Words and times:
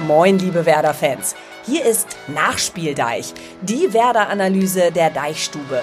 Moin, 0.00 0.38
liebe 0.38 0.64
Werder-Fans. 0.64 1.34
Hier 1.66 1.84
ist 1.84 2.16
Nachspieldeich, 2.28 3.34
die 3.62 3.92
Werder-Analyse 3.92 4.92
der 4.92 5.10
Deichstube. 5.10 5.82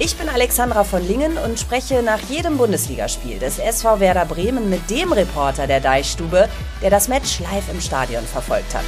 Ich 0.00 0.16
bin 0.16 0.28
Alexandra 0.28 0.82
von 0.82 1.06
Lingen 1.06 1.38
und 1.38 1.60
spreche 1.60 2.02
nach 2.02 2.18
jedem 2.28 2.56
Bundesligaspiel 2.56 3.38
des 3.38 3.60
SV 3.60 4.00
Werder 4.00 4.24
Bremen 4.24 4.68
mit 4.68 4.90
dem 4.90 5.12
Reporter 5.12 5.68
der 5.68 5.78
Deichstube, 5.78 6.48
der 6.82 6.90
das 6.90 7.06
Match 7.06 7.38
live 7.38 7.70
im 7.70 7.80
Stadion 7.80 8.24
verfolgt 8.24 8.74
hat. 8.74 8.84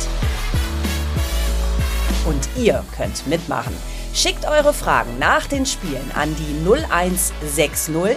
Und 2.26 2.48
ihr 2.56 2.84
könnt 2.96 3.28
mitmachen. 3.28 3.76
Schickt 4.12 4.44
eure 4.44 4.74
Fragen 4.74 5.20
nach 5.20 5.46
den 5.46 5.66
Spielen 5.66 6.10
an 6.16 6.34
die 6.34 6.68
0160 6.68 8.16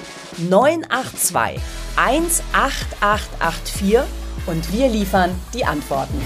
982 0.50 1.62
18884 1.96 4.00
und 4.48 4.72
wir 4.72 4.90
liefern 4.90 5.40
die 5.54 5.66
Antworten. 5.66 6.20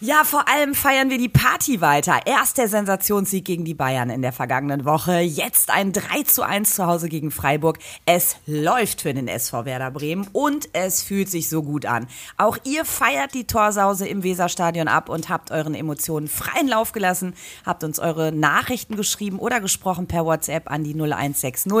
Ja, 0.00 0.22
vor 0.22 0.48
allem 0.48 0.76
feiern 0.76 1.10
wir 1.10 1.18
die 1.18 1.28
Party 1.28 1.80
weiter. 1.80 2.20
Erst 2.24 2.56
der 2.56 2.68
Sensationssieg 2.68 3.44
gegen 3.44 3.64
die 3.64 3.74
Bayern 3.74 4.10
in 4.10 4.22
der 4.22 4.32
vergangenen 4.32 4.84
Woche, 4.84 5.18
jetzt 5.18 5.70
ein 5.70 5.92
3 5.92 6.22
zu 6.22 6.44
1 6.44 6.76
zu 6.76 6.86
Hause 6.86 7.08
gegen 7.08 7.32
Freiburg. 7.32 7.80
Es 8.06 8.36
läuft 8.46 9.00
für 9.00 9.12
den 9.12 9.26
SV 9.26 9.64
Werder 9.64 9.90
Bremen 9.90 10.28
und 10.32 10.68
es 10.72 11.02
fühlt 11.02 11.28
sich 11.28 11.48
so 11.48 11.64
gut 11.64 11.84
an. 11.84 12.06
Auch 12.36 12.58
ihr 12.62 12.84
feiert 12.84 13.34
die 13.34 13.48
Torsause 13.48 14.06
im 14.06 14.22
Weserstadion 14.22 14.86
ab 14.86 15.08
und 15.08 15.30
habt 15.30 15.50
euren 15.50 15.74
Emotionen 15.74 16.28
freien 16.28 16.68
Lauf 16.68 16.92
gelassen, 16.92 17.34
habt 17.66 17.82
uns 17.82 17.98
eure 17.98 18.30
Nachrichten 18.30 18.94
geschrieben 18.94 19.40
oder 19.40 19.60
gesprochen 19.60 20.06
per 20.06 20.24
WhatsApp 20.24 20.70
an 20.70 20.84
die 20.84 20.94
0160 20.94 21.72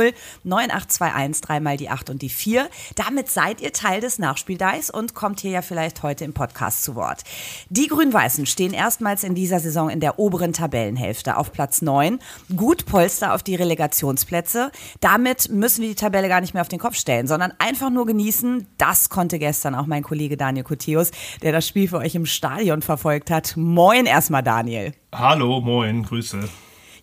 9821 0.42 1.40
dreimal 1.40 1.76
die 1.76 1.88
8 1.88 2.10
und 2.10 2.20
die 2.22 2.30
4. 2.30 2.68
Damit 2.96 3.30
seid 3.30 3.60
ihr 3.60 3.72
Teil 3.72 4.00
des 4.00 4.18
Nachspieldeis 4.18 4.90
und 4.90 5.14
kommt 5.14 5.38
hier 5.38 5.52
ja 5.52 5.62
vielleicht 5.62 6.02
heute 6.02 6.24
im 6.24 6.32
Podcast 6.32 6.82
zu 6.82 6.96
Wort. 6.96 7.22
Die 7.68 7.86
Grünen 7.86 8.07
Grün-Weißen 8.08 8.46
stehen 8.46 8.72
erstmals 8.72 9.22
in 9.22 9.34
dieser 9.34 9.60
Saison 9.60 9.90
in 9.90 10.00
der 10.00 10.18
oberen 10.18 10.54
Tabellenhälfte 10.54 11.36
auf 11.36 11.52
Platz 11.52 11.82
9. 11.82 12.20
Gut 12.56 12.86
Polster 12.86 13.34
auf 13.34 13.42
die 13.42 13.54
Relegationsplätze. 13.54 14.70
Damit 15.00 15.50
müssen 15.50 15.82
wir 15.82 15.90
die 15.90 15.94
Tabelle 15.94 16.28
gar 16.28 16.40
nicht 16.40 16.54
mehr 16.54 16.62
auf 16.62 16.68
den 16.68 16.78
Kopf 16.78 16.94
stellen, 16.94 17.26
sondern 17.26 17.52
einfach 17.58 17.90
nur 17.90 18.06
genießen. 18.06 18.66
Das 18.78 19.10
konnte 19.10 19.38
gestern 19.38 19.74
auch 19.74 19.84
mein 19.84 20.02
Kollege 20.02 20.38
Daniel 20.38 20.64
Koteus, 20.64 21.10
der 21.42 21.52
das 21.52 21.68
Spiel 21.68 21.86
für 21.86 21.98
euch 21.98 22.14
im 22.14 22.24
Stadion 22.24 22.80
verfolgt 22.80 23.30
hat. 23.30 23.54
Moin 23.58 24.06
erstmal, 24.06 24.42
Daniel. 24.42 24.94
Hallo, 25.14 25.60
moin, 25.60 26.02
Grüße. 26.02 26.48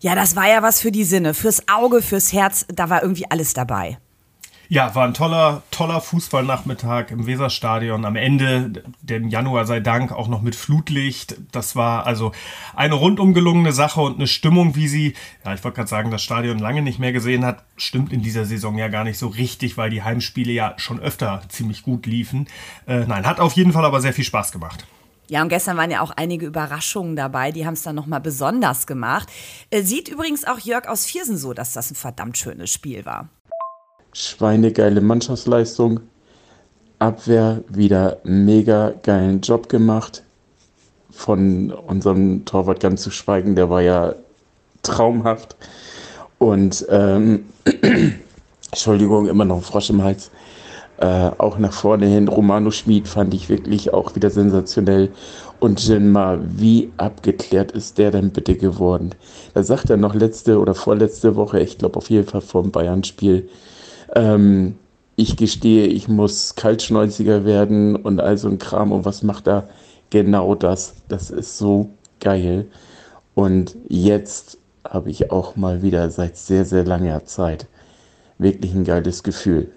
Ja, 0.00 0.16
das 0.16 0.34
war 0.34 0.48
ja 0.48 0.62
was 0.62 0.80
für 0.80 0.90
die 0.90 1.04
Sinne, 1.04 1.34
fürs 1.34 1.68
Auge, 1.68 2.02
fürs 2.02 2.32
Herz, 2.32 2.66
da 2.68 2.90
war 2.90 3.02
irgendwie 3.02 3.30
alles 3.30 3.54
dabei. 3.54 3.98
Ja, 4.68 4.96
war 4.96 5.06
ein 5.06 5.14
toller, 5.14 5.62
toller 5.70 6.00
Fußballnachmittag 6.00 7.10
im 7.10 7.26
Weserstadion. 7.26 8.04
Am 8.04 8.16
Ende, 8.16 8.82
dem 9.00 9.28
Januar 9.28 9.64
sei 9.64 9.78
Dank, 9.78 10.10
auch 10.10 10.26
noch 10.26 10.42
mit 10.42 10.56
Flutlicht. 10.56 11.36
Das 11.52 11.76
war 11.76 12.04
also 12.04 12.32
eine 12.74 12.94
rundum 12.94 13.32
gelungene 13.32 13.70
Sache 13.72 14.00
und 14.00 14.16
eine 14.16 14.26
Stimmung, 14.26 14.74
wie 14.74 14.88
sie, 14.88 15.14
ja, 15.44 15.54
ich 15.54 15.62
wollte 15.62 15.76
gerade 15.76 15.88
sagen, 15.88 16.10
das 16.10 16.22
Stadion 16.22 16.58
lange 16.58 16.82
nicht 16.82 16.98
mehr 16.98 17.12
gesehen 17.12 17.44
hat, 17.44 17.64
stimmt 17.76 18.12
in 18.12 18.22
dieser 18.22 18.44
Saison 18.44 18.76
ja 18.76 18.88
gar 18.88 19.04
nicht 19.04 19.18
so 19.18 19.28
richtig, 19.28 19.76
weil 19.76 19.90
die 19.90 20.02
Heimspiele 20.02 20.52
ja 20.52 20.74
schon 20.78 20.98
öfter 20.98 21.42
ziemlich 21.48 21.82
gut 21.82 22.06
liefen. 22.06 22.48
Äh, 22.88 23.06
nein, 23.06 23.24
hat 23.24 23.38
auf 23.38 23.52
jeden 23.52 23.72
Fall 23.72 23.84
aber 23.84 24.00
sehr 24.00 24.12
viel 24.12 24.24
Spaß 24.24 24.50
gemacht. 24.50 24.84
Ja, 25.28 25.42
und 25.42 25.48
gestern 25.48 25.76
waren 25.76 25.90
ja 25.90 26.02
auch 26.02 26.12
einige 26.12 26.46
Überraschungen 26.46 27.14
dabei, 27.14 27.52
die 27.52 27.66
haben 27.66 27.74
es 27.74 27.82
dann 27.82 27.96
nochmal 27.96 28.20
besonders 28.20 28.86
gemacht. 28.86 29.28
Äh, 29.70 29.82
sieht 29.82 30.08
übrigens 30.08 30.44
auch 30.44 30.58
Jörg 30.58 30.88
aus 30.88 31.06
Viersen 31.06 31.36
so, 31.36 31.52
dass 31.52 31.72
das 31.72 31.92
ein 31.92 31.96
verdammt 31.96 32.36
schönes 32.36 32.72
Spiel 32.72 33.04
war 33.04 33.28
schweinegeile 34.16 35.00
Mannschaftsleistung. 35.00 36.00
Abwehr 36.98 37.62
wieder 37.68 38.18
mega 38.24 38.94
geilen 39.02 39.42
Job 39.42 39.68
gemacht. 39.68 40.22
Von 41.10 41.70
unserem 41.70 42.44
Torwart 42.44 42.80
ganz 42.80 43.02
zu 43.02 43.10
schweigen, 43.10 43.54
der 43.56 43.68
war 43.68 43.82
ja 43.82 44.14
traumhaft. 44.82 45.56
Und 46.38 46.86
ähm, 46.88 47.44
Entschuldigung, 48.70 49.26
immer 49.28 49.44
noch 49.44 49.56
ein 49.56 49.62
Frosch 49.62 49.90
im 49.90 50.02
Hals. 50.02 50.30
Äh, 50.98 51.30
auch 51.36 51.58
nach 51.58 51.74
vorne 51.74 52.06
hin, 52.06 52.28
Romano 52.28 52.70
Schmid 52.70 53.06
fand 53.06 53.34
ich 53.34 53.50
wirklich 53.50 53.92
auch 53.92 54.14
wieder 54.14 54.30
sensationell. 54.30 55.10
Und 55.60 55.86
Jinma, 55.86 56.38
wie 56.42 56.90
abgeklärt 56.96 57.72
ist 57.72 57.98
der 57.98 58.10
denn 58.10 58.30
bitte 58.30 58.56
geworden? 58.56 59.10
Da 59.52 59.62
sagt 59.62 59.90
er 59.90 59.98
noch 59.98 60.14
letzte 60.14 60.58
oder 60.58 60.74
vorletzte 60.74 61.36
Woche, 61.36 61.60
ich 61.60 61.76
glaube 61.76 61.96
auf 61.98 62.08
jeden 62.08 62.26
Fall 62.26 62.40
vor 62.40 62.62
dem 62.62 62.72
Bayern-Spiel, 62.72 63.48
ähm, 64.14 64.76
ich 65.16 65.36
gestehe, 65.36 65.86
ich 65.86 66.08
muss 66.08 66.54
Kaltschnäuziger 66.54 67.44
werden 67.44 67.96
und 67.96 68.20
all 68.20 68.36
so 68.36 68.48
ein 68.48 68.58
Kram. 68.58 68.92
Und 68.92 69.04
was 69.04 69.22
macht 69.22 69.48
er? 69.48 69.68
Genau 70.10 70.54
das. 70.54 70.94
Das 71.08 71.30
ist 71.30 71.58
so 71.58 71.90
geil. 72.20 72.66
Und 73.34 73.76
jetzt 73.88 74.58
habe 74.88 75.10
ich 75.10 75.30
auch 75.30 75.56
mal 75.56 75.82
wieder 75.82 76.10
seit 76.10 76.36
sehr, 76.36 76.64
sehr 76.64 76.84
langer 76.84 77.24
Zeit 77.24 77.66
wirklich 78.38 78.74
ein 78.74 78.84
geiles 78.84 79.22
Gefühl. 79.22 79.72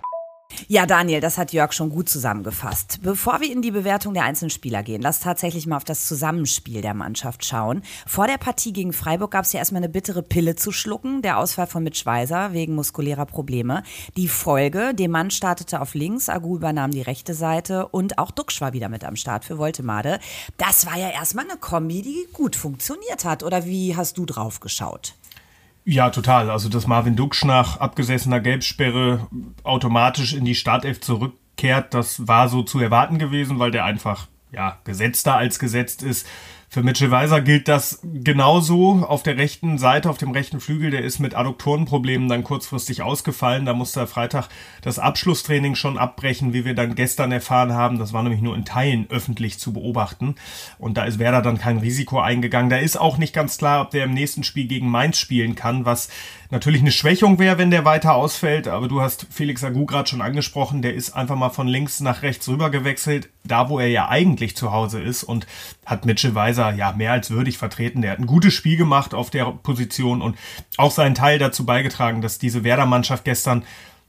Ja, 0.67 0.85
Daniel, 0.85 1.21
das 1.21 1.37
hat 1.37 1.53
Jörg 1.53 1.73
schon 1.73 1.89
gut 1.89 2.09
zusammengefasst. 2.09 2.99
Bevor 3.01 3.41
wir 3.41 3.51
in 3.51 3.61
die 3.61 3.71
Bewertung 3.71 4.13
der 4.13 4.23
einzelnen 4.23 4.49
Spieler 4.49 4.83
gehen, 4.83 5.01
lass 5.01 5.19
tatsächlich 5.19 5.67
mal 5.67 5.77
auf 5.77 5.83
das 5.83 6.05
Zusammenspiel 6.07 6.81
der 6.81 6.93
Mannschaft 6.93 7.45
schauen. 7.45 7.81
Vor 8.05 8.27
der 8.27 8.37
Partie 8.37 8.73
gegen 8.73 8.93
Freiburg 8.93 9.31
gab 9.31 9.45
es 9.45 9.53
ja 9.53 9.59
erstmal 9.59 9.79
eine 9.83 9.89
bittere 9.89 10.23
Pille 10.23 10.55
zu 10.55 10.71
schlucken, 10.71 11.21
der 11.21 11.37
Ausfall 11.37 11.67
von 11.67 11.83
Mitch 11.83 12.05
Weiser 12.05 12.53
wegen 12.53 12.75
muskulärer 12.75 13.25
Probleme. 13.25 13.83
Die 14.17 14.27
Folge, 14.27 14.93
der 14.93 15.09
Mann 15.09 15.31
startete 15.31 15.81
auf 15.81 15.93
links, 15.93 16.29
Agu 16.29 16.55
übernahm 16.55 16.91
die 16.91 17.01
rechte 17.01 17.33
Seite 17.33 17.87
und 17.87 18.17
auch 18.17 18.31
Duxch 18.31 18.61
war 18.61 18.73
wieder 18.73 18.89
mit 18.89 19.03
am 19.03 19.15
Start 19.15 19.45
für 19.45 19.57
Woltemade. 19.57 20.19
Das 20.57 20.85
war 20.85 20.97
ja 20.97 21.09
erstmal 21.09 21.45
eine 21.45 21.57
Kombi, 21.57 22.01
die 22.01 22.27
gut 22.33 22.55
funktioniert 22.55 23.25
hat. 23.25 23.43
Oder 23.43 23.65
wie 23.65 23.95
hast 23.95 24.17
du 24.17 24.25
drauf 24.25 24.59
geschaut? 24.59 25.13
Ja, 25.91 26.11
total. 26.11 26.51
Also, 26.51 26.69
dass 26.69 26.85
Marvin 26.85 27.15
Duksch 27.15 27.43
nach 27.43 27.79
abgesessener 27.79 28.39
Gelbsperre 28.39 29.27
automatisch 29.63 30.35
in 30.35 30.45
die 30.45 30.53
Startelf 30.53 31.01
zurückkehrt, 31.01 31.95
das 31.95 32.27
war 32.27 32.47
so 32.47 32.61
zu 32.61 32.79
erwarten 32.79 33.17
gewesen, 33.17 33.57
weil 33.57 33.71
der 33.71 33.85
einfach, 33.85 34.27
ja, 34.51 34.77
gesetzter 34.83 35.35
als 35.35 35.57
gesetzt 35.57 36.03
ist. 36.03 36.27
Für 36.71 36.83
Mitchell 36.83 37.09
Weiser 37.09 37.41
gilt 37.41 37.67
das 37.67 37.99
genauso 38.03 39.03
auf 39.03 39.23
der 39.23 39.37
rechten 39.37 39.79
Seite, 39.79 40.07
auf 40.07 40.19
dem 40.19 40.29
rechten 40.29 40.59
Flügel. 40.59 40.91
Der 40.91 41.03
ist 41.03 41.17
mit 41.17 41.33
Adduktorenproblemen 41.33 42.29
dann 42.29 42.43
kurzfristig 42.43 43.01
ausgefallen. 43.01 43.65
Da 43.65 43.73
musste 43.73 44.01
er 44.01 44.07
Freitag 44.07 44.49
das 44.83 44.99
Abschlusstraining 44.99 45.73
schon 45.73 45.97
abbrechen, 45.97 46.53
wie 46.53 46.65
wir 46.65 46.75
dann 46.75 46.93
gestern 46.93 47.31
erfahren 47.31 47.73
haben. 47.73 47.97
Das 47.97 48.13
war 48.13 48.21
nämlich 48.21 48.43
nur 48.43 48.55
in 48.55 48.65
Teilen 48.65 49.07
öffentlich 49.09 49.57
zu 49.57 49.73
beobachten. 49.73 50.35
Und 50.77 50.97
da 50.97 51.05
ist 51.05 51.17
Werder 51.17 51.41
dann 51.41 51.57
kein 51.57 51.79
Risiko 51.79 52.19
eingegangen. 52.19 52.69
Da 52.69 52.77
ist 52.77 52.99
auch 52.99 53.17
nicht 53.17 53.33
ganz 53.33 53.57
klar, 53.57 53.81
ob 53.81 53.89
der 53.89 54.03
im 54.03 54.13
nächsten 54.13 54.43
Spiel 54.43 54.67
gegen 54.67 54.91
Mainz 54.91 55.17
spielen 55.17 55.55
kann, 55.55 55.85
was 55.85 56.09
natürlich 56.51 56.81
eine 56.81 56.91
Schwächung 56.91 57.37
wäre, 57.39 57.57
wenn 57.57 57.71
der 57.71 57.85
weiter 57.85 58.15
ausfällt. 58.15 58.67
Aber 58.67 58.87
du 58.87 59.01
hast 59.01 59.27
Felix 59.29 59.63
Agu 59.63 59.85
gerade 59.85 60.09
schon 60.09 60.21
angesprochen. 60.21 60.81
Der 60.81 60.93
ist 60.93 61.11
einfach 61.11 61.35
mal 61.35 61.49
von 61.49 61.67
links 61.67 61.99
nach 61.99 62.21
rechts 62.21 62.47
rüber 62.47 62.69
gewechselt, 62.69 63.29
da 63.43 63.69
wo 63.69 63.79
er 63.79 63.87
ja 63.87 64.09
eigentlich 64.09 64.55
zu 64.55 64.71
Hause 64.71 65.01
ist 65.01 65.23
und 65.23 65.47
hat 65.85 66.05
Mitchell 66.05 66.35
Weiser 66.35 66.73
ja 66.73 66.91
mehr 66.93 67.11
als 67.11 67.29
würdig 67.29 67.57
vertreten. 67.57 68.01
Der 68.01 68.11
hat 68.11 68.19
ein 68.19 68.27
gutes 68.27 68.53
Spiel 68.53 68.77
gemacht 68.77 69.13
auf 69.13 69.29
der 69.29 69.45
Position 69.45 70.21
und 70.21 70.37
auch 70.77 70.91
seinen 70.91 71.15
Teil 71.15 71.39
dazu 71.39 71.65
beigetragen, 71.65 72.21
dass 72.21 72.39
diese 72.39 72.63
Werder-Mannschaft 72.63 73.25
gestern 73.25 73.63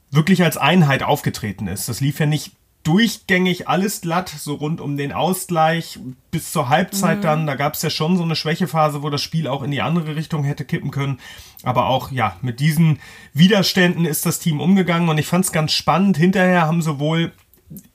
wirklich 0.09 0.43
als 0.43 0.57
Einheit 0.57 1.03
aufgetreten 1.03 1.67
ist. 1.67 1.87
Das 1.89 2.01
lief 2.01 2.19
ja 2.19 2.25
nicht 2.25 2.51
durchgängig 2.83 3.67
alles 3.67 4.01
glatt, 4.01 4.29
so 4.29 4.55
rund 4.55 4.81
um 4.81 4.97
den 4.97 5.11
Ausgleich 5.11 5.99
bis 6.31 6.51
zur 6.51 6.69
Halbzeit 6.69 7.19
mhm. 7.19 7.21
dann. 7.21 7.47
Da 7.47 7.55
gab 7.55 7.75
es 7.75 7.81
ja 7.81 7.89
schon 7.89 8.17
so 8.17 8.23
eine 8.23 8.35
Schwächephase, 8.35 9.03
wo 9.03 9.09
das 9.09 9.21
Spiel 9.21 9.47
auch 9.47 9.61
in 9.61 9.71
die 9.71 9.81
andere 9.81 10.15
Richtung 10.15 10.43
hätte 10.43 10.65
kippen 10.65 10.91
können. 10.91 11.19
Aber 11.63 11.85
auch, 11.87 12.11
ja, 12.11 12.37
mit 12.41 12.59
diesen 12.59 12.99
Widerständen 13.33 14.05
ist 14.05 14.25
das 14.25 14.39
Team 14.39 14.59
umgegangen 14.59 15.09
und 15.09 15.17
ich 15.17 15.27
fand 15.27 15.45
es 15.45 15.51
ganz 15.51 15.73
spannend. 15.73 16.17
Hinterher 16.17 16.63
haben 16.63 16.81
sowohl 16.81 17.31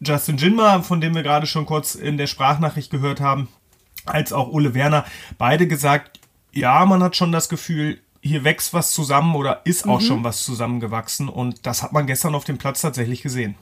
Justin 0.01 0.37
Jinma, 0.37 0.83
von 0.83 1.01
dem 1.01 1.15
wir 1.15 1.23
gerade 1.23 1.47
schon 1.47 1.67
kurz 1.67 1.95
in 1.95 2.17
der 2.17 2.29
Sprachnachricht 2.29 2.91
gehört 2.91 3.21
haben, 3.21 3.49
als 4.05 4.33
auch 4.33 4.49
Ole 4.49 4.75
Werner 4.75 5.05
beide 5.37 5.67
gesagt, 5.67 6.21
ja, 6.53 6.85
man 6.87 7.03
hat 7.03 7.17
schon 7.17 7.33
das 7.33 7.49
Gefühl, 7.49 8.01
hier 8.23 8.45
wächst 8.45 8.73
was 8.73 8.93
zusammen 8.93 9.35
oder 9.35 9.63
ist 9.65 9.87
auch 9.87 10.01
mhm. 10.01 10.05
schon 10.05 10.25
was 10.25 10.43
zusammengewachsen 10.45 11.29
und 11.29 11.67
das 11.67 11.83
hat 11.83 11.93
man 11.93 12.07
gestern 12.07 12.35
auf 12.35 12.45
dem 12.45 12.59
Platz 12.59 12.81
tatsächlich 12.81 13.23
gesehen. 13.23 13.57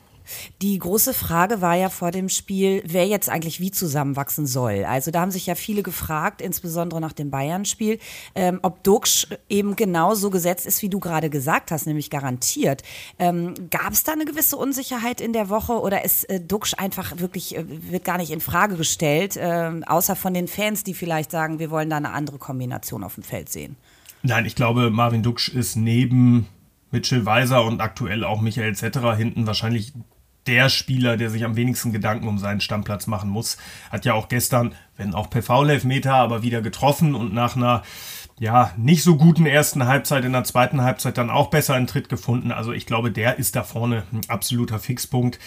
Die 0.62 0.78
große 0.78 1.14
Frage 1.14 1.60
war 1.60 1.74
ja 1.74 1.88
vor 1.88 2.10
dem 2.10 2.28
Spiel, 2.28 2.82
wer 2.86 3.06
jetzt 3.06 3.28
eigentlich 3.28 3.60
wie 3.60 3.70
zusammenwachsen 3.70 4.46
soll. 4.46 4.84
Also 4.84 5.10
da 5.10 5.20
haben 5.20 5.30
sich 5.30 5.46
ja 5.46 5.54
viele 5.54 5.82
gefragt, 5.82 6.40
insbesondere 6.40 7.00
nach 7.00 7.12
dem 7.12 7.30
Bayern-Spiel, 7.30 7.98
ähm, 8.34 8.60
ob 8.62 8.82
Duxch 8.82 9.28
eben 9.48 9.76
genau 9.76 10.14
so 10.14 10.30
gesetzt 10.30 10.66
ist, 10.66 10.82
wie 10.82 10.88
du 10.88 11.00
gerade 11.00 11.30
gesagt 11.30 11.70
hast, 11.70 11.86
nämlich 11.86 12.10
garantiert. 12.10 12.82
Ähm, 13.18 13.54
Gab 13.70 13.92
es 13.92 14.04
da 14.04 14.12
eine 14.12 14.24
gewisse 14.24 14.56
Unsicherheit 14.56 15.20
in 15.20 15.32
der 15.32 15.48
Woche 15.48 15.74
oder 15.80 16.04
ist 16.04 16.24
äh, 16.30 16.40
Duxch 16.40 16.74
einfach 16.74 17.18
wirklich, 17.18 17.56
äh, 17.56 17.64
wird 17.66 18.04
gar 18.04 18.18
nicht 18.18 18.30
in 18.30 18.40
Frage 18.40 18.76
gestellt, 18.76 19.36
äh, 19.36 19.70
außer 19.86 20.16
von 20.16 20.34
den 20.34 20.48
Fans, 20.48 20.84
die 20.84 20.94
vielleicht 20.94 21.30
sagen, 21.30 21.58
wir 21.58 21.70
wollen 21.70 21.90
da 21.90 21.96
eine 21.96 22.12
andere 22.12 22.38
Kombination 22.38 23.04
auf 23.04 23.14
dem 23.14 23.24
Feld 23.24 23.48
sehen? 23.48 23.76
Nein, 24.22 24.46
ich 24.46 24.54
glaube, 24.54 24.90
Marvin 24.90 25.22
Duksch 25.22 25.50
ist 25.50 25.76
neben 25.76 26.48
Mitchell 26.90 27.26
Weiser 27.26 27.64
und 27.64 27.80
aktuell 27.80 28.24
auch 28.24 28.40
Michael 28.40 28.74
Zetterer 28.74 29.14
hinten 29.16 29.46
wahrscheinlich 29.46 29.92
der 30.46 30.68
Spieler, 30.68 31.16
der 31.16 31.30
sich 31.30 31.44
am 31.44 31.56
wenigsten 31.56 31.92
Gedanken 31.92 32.28
um 32.28 32.38
seinen 32.38 32.60
Stammplatz 32.60 33.06
machen 33.06 33.30
muss. 33.30 33.56
Hat 33.90 34.04
ja 34.04 34.14
auch 34.14 34.28
gestern, 34.28 34.74
wenn 34.96 35.14
auch 35.14 35.30
per 35.30 35.42
Foul-Elfmeter, 35.42 36.14
aber 36.14 36.42
wieder 36.42 36.62
getroffen 36.62 37.14
und 37.14 37.32
nach 37.32 37.56
einer 37.56 37.82
ja, 38.40 38.72
nicht 38.76 39.04
so 39.04 39.16
guten 39.16 39.46
ersten 39.46 39.86
Halbzeit 39.86 40.24
in 40.24 40.32
der 40.32 40.44
zweiten 40.44 40.82
Halbzeit 40.82 41.18
dann 41.18 41.30
auch 41.30 41.50
besser 41.50 41.74
einen 41.74 41.86
Tritt 41.86 42.08
gefunden. 42.08 42.50
Also 42.50 42.72
ich 42.72 42.84
glaube, 42.84 43.12
der 43.12 43.38
ist 43.38 43.54
da 43.54 43.62
vorne 43.62 44.02
ein 44.12 44.22
absoluter 44.28 44.78
Fixpunkt 44.78 45.38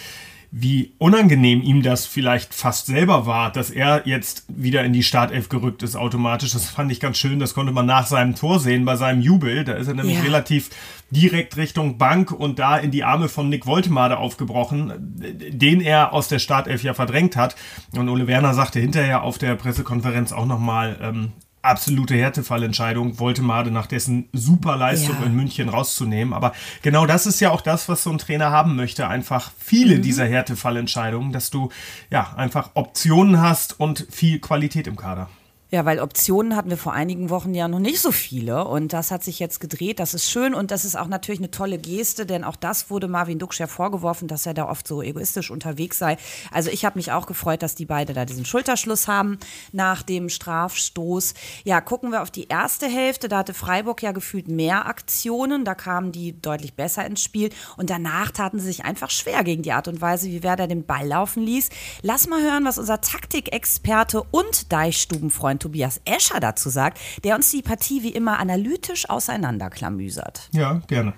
wie 0.50 0.94
unangenehm 0.96 1.60
ihm 1.60 1.82
das 1.82 2.06
vielleicht 2.06 2.54
fast 2.54 2.86
selber 2.86 3.26
war, 3.26 3.52
dass 3.52 3.70
er 3.70 4.02
jetzt 4.06 4.44
wieder 4.48 4.82
in 4.82 4.94
die 4.94 5.02
Startelf 5.02 5.50
gerückt 5.50 5.82
ist 5.82 5.94
automatisch. 5.94 6.52
Das 6.52 6.70
fand 6.70 6.90
ich 6.90 7.00
ganz 7.00 7.18
schön. 7.18 7.38
Das 7.38 7.52
konnte 7.52 7.72
man 7.72 7.84
nach 7.84 8.06
seinem 8.06 8.34
Tor 8.34 8.58
sehen, 8.58 8.86
bei 8.86 8.96
seinem 8.96 9.20
Jubel. 9.20 9.64
Da 9.64 9.74
ist 9.74 9.88
er 9.88 9.94
nämlich 9.94 10.16
ja. 10.16 10.22
relativ 10.22 10.70
direkt 11.10 11.56
Richtung 11.58 11.98
Bank 11.98 12.32
und 12.32 12.58
da 12.58 12.78
in 12.78 12.90
die 12.90 13.04
Arme 13.04 13.28
von 13.28 13.50
Nick 13.50 13.66
Woltemade 13.66 14.16
aufgebrochen, 14.16 14.92
den 14.98 15.82
er 15.82 16.14
aus 16.14 16.28
der 16.28 16.38
Startelf 16.38 16.82
ja 16.82 16.94
verdrängt 16.94 17.36
hat. 17.36 17.54
Und 17.94 18.08
Ole 18.08 18.26
Werner 18.26 18.54
sagte 18.54 18.80
hinterher 18.80 19.22
auf 19.22 19.36
der 19.36 19.54
Pressekonferenz 19.54 20.32
auch 20.32 20.46
nochmal, 20.46 20.98
ähm, 21.02 21.32
absolute 21.62 22.14
Härtefallentscheidung, 22.14 23.18
wollte 23.18 23.42
Made 23.42 23.70
nach 23.70 23.86
dessen 23.86 24.28
super 24.32 24.76
Leistung 24.76 25.16
ja. 25.20 25.26
in 25.26 25.34
München 25.34 25.68
rauszunehmen. 25.68 26.34
Aber 26.34 26.52
genau 26.82 27.06
das 27.06 27.26
ist 27.26 27.40
ja 27.40 27.50
auch 27.50 27.60
das, 27.60 27.88
was 27.88 28.02
so 28.02 28.10
ein 28.10 28.18
Trainer 28.18 28.50
haben 28.50 28.76
möchte. 28.76 29.08
Einfach 29.08 29.52
viele 29.58 29.98
mhm. 29.98 30.02
dieser 30.02 30.26
Härtefallentscheidungen, 30.26 31.32
dass 31.32 31.50
du 31.50 31.70
ja 32.10 32.34
einfach 32.36 32.70
Optionen 32.74 33.40
hast 33.40 33.78
und 33.78 34.06
viel 34.10 34.38
Qualität 34.38 34.86
im 34.86 34.96
Kader. 34.96 35.28
Ja, 35.70 35.84
weil 35.84 36.00
Optionen 36.00 36.56
hatten 36.56 36.70
wir 36.70 36.78
vor 36.78 36.94
einigen 36.94 37.28
Wochen 37.28 37.52
ja 37.52 37.68
noch 37.68 37.78
nicht 37.78 38.00
so 38.00 38.10
viele 38.10 38.64
und 38.64 38.94
das 38.94 39.10
hat 39.10 39.22
sich 39.22 39.38
jetzt 39.38 39.60
gedreht. 39.60 40.00
Das 40.00 40.14
ist 40.14 40.30
schön 40.30 40.54
und 40.54 40.70
das 40.70 40.86
ist 40.86 40.96
auch 40.96 41.08
natürlich 41.08 41.40
eine 41.40 41.50
tolle 41.50 41.76
Geste, 41.76 42.24
denn 42.24 42.42
auch 42.42 42.56
das 42.56 42.88
wurde 42.88 43.06
Marvin 43.06 43.38
Duksch 43.38 43.60
ja 43.60 43.66
vorgeworfen, 43.66 44.28
dass 44.28 44.46
er 44.46 44.54
da 44.54 44.66
oft 44.66 44.88
so 44.88 45.02
egoistisch 45.02 45.50
unterwegs 45.50 45.98
sei. 45.98 46.16
Also 46.50 46.70
ich 46.70 46.86
habe 46.86 46.98
mich 46.98 47.12
auch 47.12 47.26
gefreut, 47.26 47.62
dass 47.62 47.74
die 47.74 47.84
beide 47.84 48.14
da 48.14 48.24
diesen 48.24 48.46
Schulterschluss 48.46 49.08
haben 49.08 49.38
nach 49.70 50.02
dem 50.02 50.30
Strafstoß. 50.30 51.34
Ja, 51.64 51.82
gucken 51.82 52.12
wir 52.12 52.22
auf 52.22 52.30
die 52.30 52.48
erste 52.48 52.86
Hälfte. 52.86 53.28
Da 53.28 53.36
hatte 53.36 53.52
Freiburg 53.52 54.02
ja 54.02 54.12
gefühlt 54.12 54.48
mehr 54.48 54.86
Aktionen, 54.86 55.66
da 55.66 55.74
kamen 55.74 56.12
die 56.12 56.40
deutlich 56.40 56.76
besser 56.76 57.04
ins 57.04 57.22
Spiel 57.22 57.50
und 57.76 57.90
danach 57.90 58.30
taten 58.30 58.58
sie 58.58 58.68
sich 58.68 58.86
einfach 58.86 59.10
schwer 59.10 59.44
gegen 59.44 59.62
die 59.62 59.72
Art 59.72 59.86
und 59.86 60.00
Weise, 60.00 60.28
wie 60.28 60.42
Werder 60.42 60.66
den 60.66 60.86
Ball 60.86 61.06
laufen 61.06 61.42
ließ. 61.42 61.68
Lass 62.00 62.26
mal 62.26 62.42
hören, 62.42 62.64
was 62.64 62.78
unser 62.78 63.02
Taktikexperte 63.02 64.22
und 64.30 64.72
Deichstubenfreund 64.72 65.57
Tobias 65.58 66.00
Escher 66.04 66.40
dazu 66.40 66.68
sagt, 66.68 66.98
der 67.24 67.34
uns 67.36 67.50
die 67.50 67.62
Partie 67.62 68.02
wie 68.02 68.10
immer 68.12 68.38
analytisch 68.38 69.08
auseinanderklamüsert. 69.08 70.48
Ja, 70.52 70.80
gerne. 70.86 71.14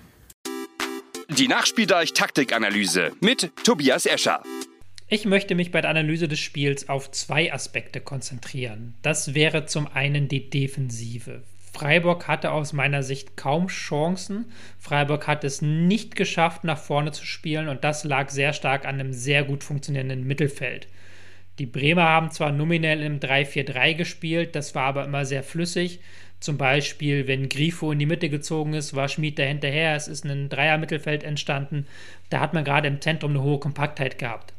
Die 1.29 1.47
Nachspieldeich-Taktikanalyse 1.47 3.13
mit 3.21 3.51
Tobias 3.63 4.05
Escher. 4.05 4.43
Ich 5.07 5.25
möchte 5.25 5.55
mich 5.55 5.71
bei 5.71 5.81
der 5.81 5.89
Analyse 5.89 6.27
des 6.27 6.39
Spiels 6.39 6.87
auf 6.87 7.11
zwei 7.11 7.53
Aspekte 7.53 7.99
konzentrieren. 7.99 8.95
Das 9.01 9.33
wäre 9.33 9.65
zum 9.65 9.87
einen 9.87 10.27
die 10.27 10.49
Defensive. 10.49 11.43
Freiburg 11.73 12.27
hatte 12.27 12.51
aus 12.51 12.73
meiner 12.73 13.01
Sicht 13.01 13.37
kaum 13.37 13.67
Chancen. 13.67 14.51
Freiburg 14.77 15.27
hat 15.27 15.43
es 15.43 15.61
nicht 15.61 16.15
geschafft, 16.15 16.63
nach 16.63 16.77
vorne 16.77 17.11
zu 17.11 17.25
spielen 17.25 17.69
und 17.69 17.83
das 17.83 18.03
lag 18.03 18.29
sehr 18.29 18.53
stark 18.53 18.85
an 18.85 18.99
einem 18.99 19.13
sehr 19.13 19.43
gut 19.43 19.63
funktionierenden 19.63 20.25
Mittelfeld. 20.25 20.87
Die 21.59 21.65
Bremer 21.65 22.03
haben 22.03 22.31
zwar 22.31 22.51
nominell 22.51 23.01
im 23.01 23.19
3-4-3 23.19 23.93
gespielt, 23.93 24.55
das 24.55 24.73
war 24.73 24.85
aber 24.85 25.05
immer 25.05 25.25
sehr 25.25 25.43
flüssig. 25.43 25.99
Zum 26.39 26.57
Beispiel, 26.57 27.27
wenn 27.27 27.49
Grifo 27.49 27.91
in 27.91 27.99
die 27.99 28.07
Mitte 28.07 28.29
gezogen 28.29 28.73
ist, 28.73 28.95
war 28.95 29.07
Schmid 29.07 29.37
da 29.37 29.43
hinterher. 29.43 29.95
Es 29.95 30.07
ist 30.07 30.25
ein 30.25 30.49
Dreier-Mittelfeld 30.49 31.23
entstanden. 31.23 31.85
Da 32.31 32.39
hat 32.39 32.55
man 32.55 32.63
gerade 32.63 32.87
im 32.87 32.99
Zentrum 32.99 33.31
eine 33.31 33.43
hohe 33.43 33.59
Kompaktheit 33.59 34.17
gehabt. 34.17 34.53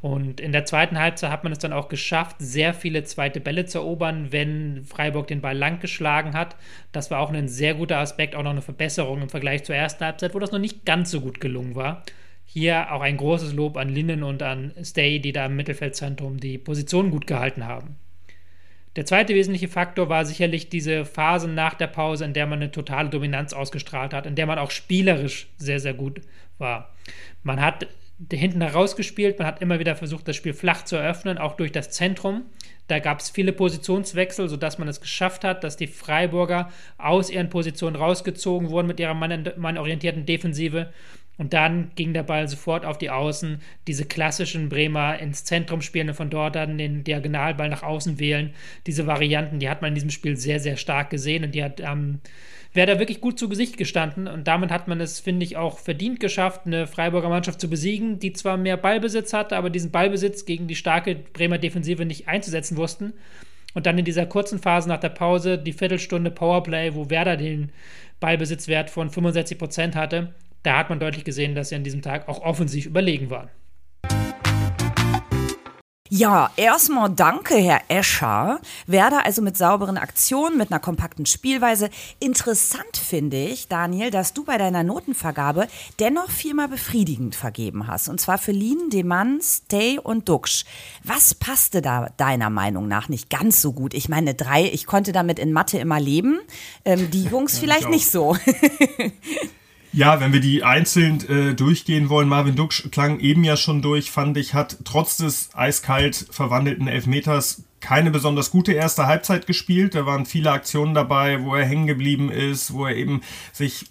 Und 0.00 0.38
in 0.38 0.52
der 0.52 0.64
zweiten 0.64 0.98
Halbzeit 0.98 1.30
hat 1.30 1.44
man 1.44 1.52
es 1.52 1.58
dann 1.58 1.72
auch 1.72 1.88
geschafft, 1.88 2.36
sehr 2.38 2.72
viele 2.72 3.04
zweite 3.04 3.40
Bälle 3.40 3.64
zu 3.66 3.78
erobern, 3.78 4.30
wenn 4.30 4.84
Freiburg 4.84 5.26
den 5.26 5.40
Ball 5.40 5.56
lang 5.56 5.80
geschlagen 5.80 6.34
hat. 6.34 6.56
Das 6.92 7.10
war 7.10 7.20
auch 7.20 7.32
ein 7.32 7.48
sehr 7.48 7.74
guter 7.74 7.98
Aspekt, 7.98 8.36
auch 8.36 8.42
noch 8.42 8.50
eine 8.50 8.62
Verbesserung 8.62 9.22
im 9.22 9.28
Vergleich 9.28 9.64
zur 9.64 9.74
ersten 9.74 10.04
Halbzeit, 10.04 10.34
wo 10.34 10.38
das 10.38 10.52
noch 10.52 10.60
nicht 10.60 10.84
ganz 10.84 11.10
so 11.10 11.20
gut 11.20 11.40
gelungen 11.40 11.74
war. 11.74 12.04
Hier 12.50 12.92
auch 12.92 13.02
ein 13.02 13.18
großes 13.18 13.52
Lob 13.52 13.76
an 13.76 13.90
Linnen 13.90 14.22
und 14.22 14.42
an 14.42 14.72
Stay, 14.82 15.18
die 15.18 15.32
da 15.32 15.44
im 15.46 15.56
Mittelfeldzentrum 15.56 16.40
die 16.40 16.56
Position 16.56 17.10
gut 17.10 17.26
gehalten 17.26 17.66
haben. 17.66 17.96
Der 18.96 19.04
zweite 19.04 19.34
wesentliche 19.34 19.68
Faktor 19.68 20.08
war 20.08 20.24
sicherlich 20.24 20.70
diese 20.70 21.04
Phase 21.04 21.46
nach 21.46 21.74
der 21.74 21.88
Pause, 21.88 22.24
in 22.24 22.32
der 22.32 22.46
man 22.46 22.60
eine 22.60 22.70
totale 22.70 23.10
Dominanz 23.10 23.52
ausgestrahlt 23.52 24.14
hat, 24.14 24.24
in 24.24 24.34
der 24.34 24.46
man 24.46 24.58
auch 24.58 24.70
spielerisch 24.70 25.48
sehr, 25.58 25.78
sehr 25.78 25.92
gut 25.92 26.22
war. 26.56 26.94
Man 27.42 27.60
hat 27.60 27.86
hinten 28.32 28.62
herausgespielt, 28.62 29.38
man 29.38 29.46
hat 29.46 29.60
immer 29.60 29.78
wieder 29.78 29.94
versucht, 29.94 30.26
das 30.26 30.34
Spiel 30.34 30.54
flach 30.54 30.86
zu 30.86 30.96
eröffnen, 30.96 31.36
auch 31.36 31.54
durch 31.54 31.70
das 31.70 31.90
Zentrum. 31.90 32.46
Da 32.88 32.98
gab 32.98 33.20
es 33.20 33.28
viele 33.28 33.52
Positionswechsel, 33.52 34.48
sodass 34.48 34.78
man 34.78 34.88
es 34.88 35.02
geschafft 35.02 35.44
hat, 35.44 35.62
dass 35.62 35.76
die 35.76 35.86
Freiburger 35.86 36.72
aus 36.96 37.28
ihren 37.28 37.50
Positionen 37.50 37.94
rausgezogen 37.94 38.70
wurden 38.70 38.86
mit 38.86 38.98
ihrer 38.98 39.14
mannorientierten 39.14 40.24
Defensive 40.24 40.90
und 41.38 41.52
dann 41.52 41.92
ging 41.94 42.12
der 42.12 42.24
Ball 42.24 42.48
sofort 42.48 42.84
auf 42.84 42.98
die 42.98 43.10
Außen. 43.10 43.60
Diese 43.86 44.04
klassischen 44.04 44.68
Bremer 44.68 45.18
ins 45.20 45.44
Zentrum 45.44 45.80
spielen 45.80 46.08
und 46.08 46.16
von 46.16 46.30
dort 46.30 46.56
dann 46.56 46.76
den 46.76 47.04
Diagonalball 47.04 47.68
nach 47.68 47.84
außen 47.84 48.18
wählen. 48.18 48.52
Diese 48.86 49.06
Varianten, 49.06 49.60
die 49.60 49.70
hat 49.70 49.80
man 49.80 49.90
in 49.90 49.94
diesem 49.94 50.10
Spiel 50.10 50.36
sehr, 50.36 50.58
sehr 50.58 50.76
stark 50.76 51.10
gesehen 51.10 51.44
und 51.44 51.54
die 51.54 51.62
hat 51.62 51.80
ähm, 51.80 52.18
Werder 52.74 52.98
wirklich 52.98 53.20
gut 53.20 53.38
zu 53.38 53.48
Gesicht 53.48 53.76
gestanden. 53.76 54.26
Und 54.26 54.48
damit 54.48 54.72
hat 54.72 54.88
man 54.88 55.00
es, 55.00 55.20
finde 55.20 55.44
ich, 55.44 55.56
auch 55.56 55.78
verdient 55.78 56.18
geschafft, 56.18 56.62
eine 56.66 56.88
Freiburger 56.88 57.28
Mannschaft 57.28 57.60
zu 57.60 57.70
besiegen, 57.70 58.18
die 58.18 58.32
zwar 58.32 58.56
mehr 58.56 58.76
Ballbesitz 58.76 59.32
hatte, 59.32 59.56
aber 59.56 59.70
diesen 59.70 59.92
Ballbesitz 59.92 60.44
gegen 60.44 60.66
die 60.66 60.76
starke 60.76 61.14
Bremer 61.14 61.58
Defensive 61.58 62.04
nicht 62.04 62.26
einzusetzen 62.26 62.76
wussten. 62.76 63.14
Und 63.74 63.86
dann 63.86 63.96
in 63.96 64.04
dieser 64.04 64.26
kurzen 64.26 64.58
Phase 64.58 64.88
nach 64.88 64.98
der 64.98 65.10
Pause, 65.10 65.56
die 65.56 65.72
Viertelstunde 65.72 66.32
Powerplay, 66.32 66.94
wo 66.94 67.10
Werder 67.10 67.36
den 67.36 67.70
Ballbesitzwert 68.18 68.90
von 68.90 69.08
65 69.08 69.56
Prozent 69.56 69.94
hatte, 69.94 70.34
da 70.68 70.76
hat 70.76 70.90
man 70.90 71.00
deutlich 71.00 71.24
gesehen, 71.24 71.54
dass 71.54 71.70
sie 71.70 71.76
an 71.76 71.82
diesem 71.82 72.02
Tag 72.02 72.28
auch 72.28 72.42
offensiv 72.42 72.84
überlegen 72.84 73.30
waren. 73.30 73.48
Ja, 76.10 76.50
erstmal 76.56 77.10
danke, 77.10 77.54
Herr 77.54 77.82
Escher. 77.88 78.60
Werder 78.86 79.24
also 79.24 79.40
mit 79.40 79.56
sauberen 79.56 79.96
Aktionen, 79.96 80.58
mit 80.58 80.70
einer 80.70 80.80
kompakten 80.80 81.24
Spielweise. 81.26 81.88
Interessant 82.18 82.96
finde 82.96 83.38
ich, 83.38 83.68
Daniel, 83.68 84.10
dass 84.10 84.34
du 84.34 84.44
bei 84.44 84.58
deiner 84.58 84.82
Notenvergabe 84.82 85.68
dennoch 86.00 86.30
viermal 86.30 86.68
befriedigend 86.68 87.34
vergeben 87.34 87.86
hast. 87.86 88.08
Und 88.08 88.20
zwar 88.20 88.36
für 88.36 88.52
Lien, 88.52 88.90
Demann, 88.90 89.40
Stay 89.42 89.98
und 89.98 90.28
Duxch. 90.28 90.64
Was 91.02 91.34
passte 91.34 91.80
da 91.80 92.08
deiner 92.18 92.50
Meinung 92.50 92.88
nach 92.88 93.08
nicht 93.08 93.30
ganz 93.30 93.62
so 93.62 93.72
gut? 93.72 93.94
Ich 93.94 94.08
meine, 94.10 94.34
drei, 94.34 94.64
ich 94.64 94.86
konnte 94.86 95.12
damit 95.12 95.38
in 95.38 95.52
Mathe 95.52 95.78
immer 95.78 96.00
leben. 96.00 96.40
Ähm, 96.84 97.10
die 97.10 97.24
Jungs 97.30 97.58
vielleicht 97.58 97.88
nicht 97.88 98.10
so. 98.10 98.36
Ja, 99.92 100.20
wenn 100.20 100.32
wir 100.32 100.40
die 100.40 100.64
einzeln 100.64 101.26
äh, 101.28 101.54
durchgehen 101.54 102.08
wollen, 102.10 102.28
Marvin 102.28 102.56
Duksch 102.56 102.90
klang 102.90 103.20
eben 103.20 103.42
ja 103.42 103.56
schon 103.56 103.80
durch, 103.80 104.10
fand 104.10 104.36
ich, 104.36 104.52
hat 104.54 104.76
trotz 104.84 105.16
des 105.16 105.50
eiskalt 105.54 106.26
verwandelten 106.30 106.88
Elfmeters 106.88 107.62
keine 107.80 108.10
besonders 108.10 108.50
gute 108.50 108.72
erste 108.72 109.06
Halbzeit 109.06 109.46
gespielt. 109.46 109.94
Da 109.94 110.04
waren 110.04 110.26
viele 110.26 110.50
Aktionen 110.50 110.94
dabei, 110.94 111.42
wo 111.42 111.54
er 111.54 111.64
hängen 111.64 111.86
geblieben 111.86 112.30
ist, 112.30 112.72
wo 112.72 112.86
er 112.86 112.96
eben 112.96 113.22
sich 113.52 113.86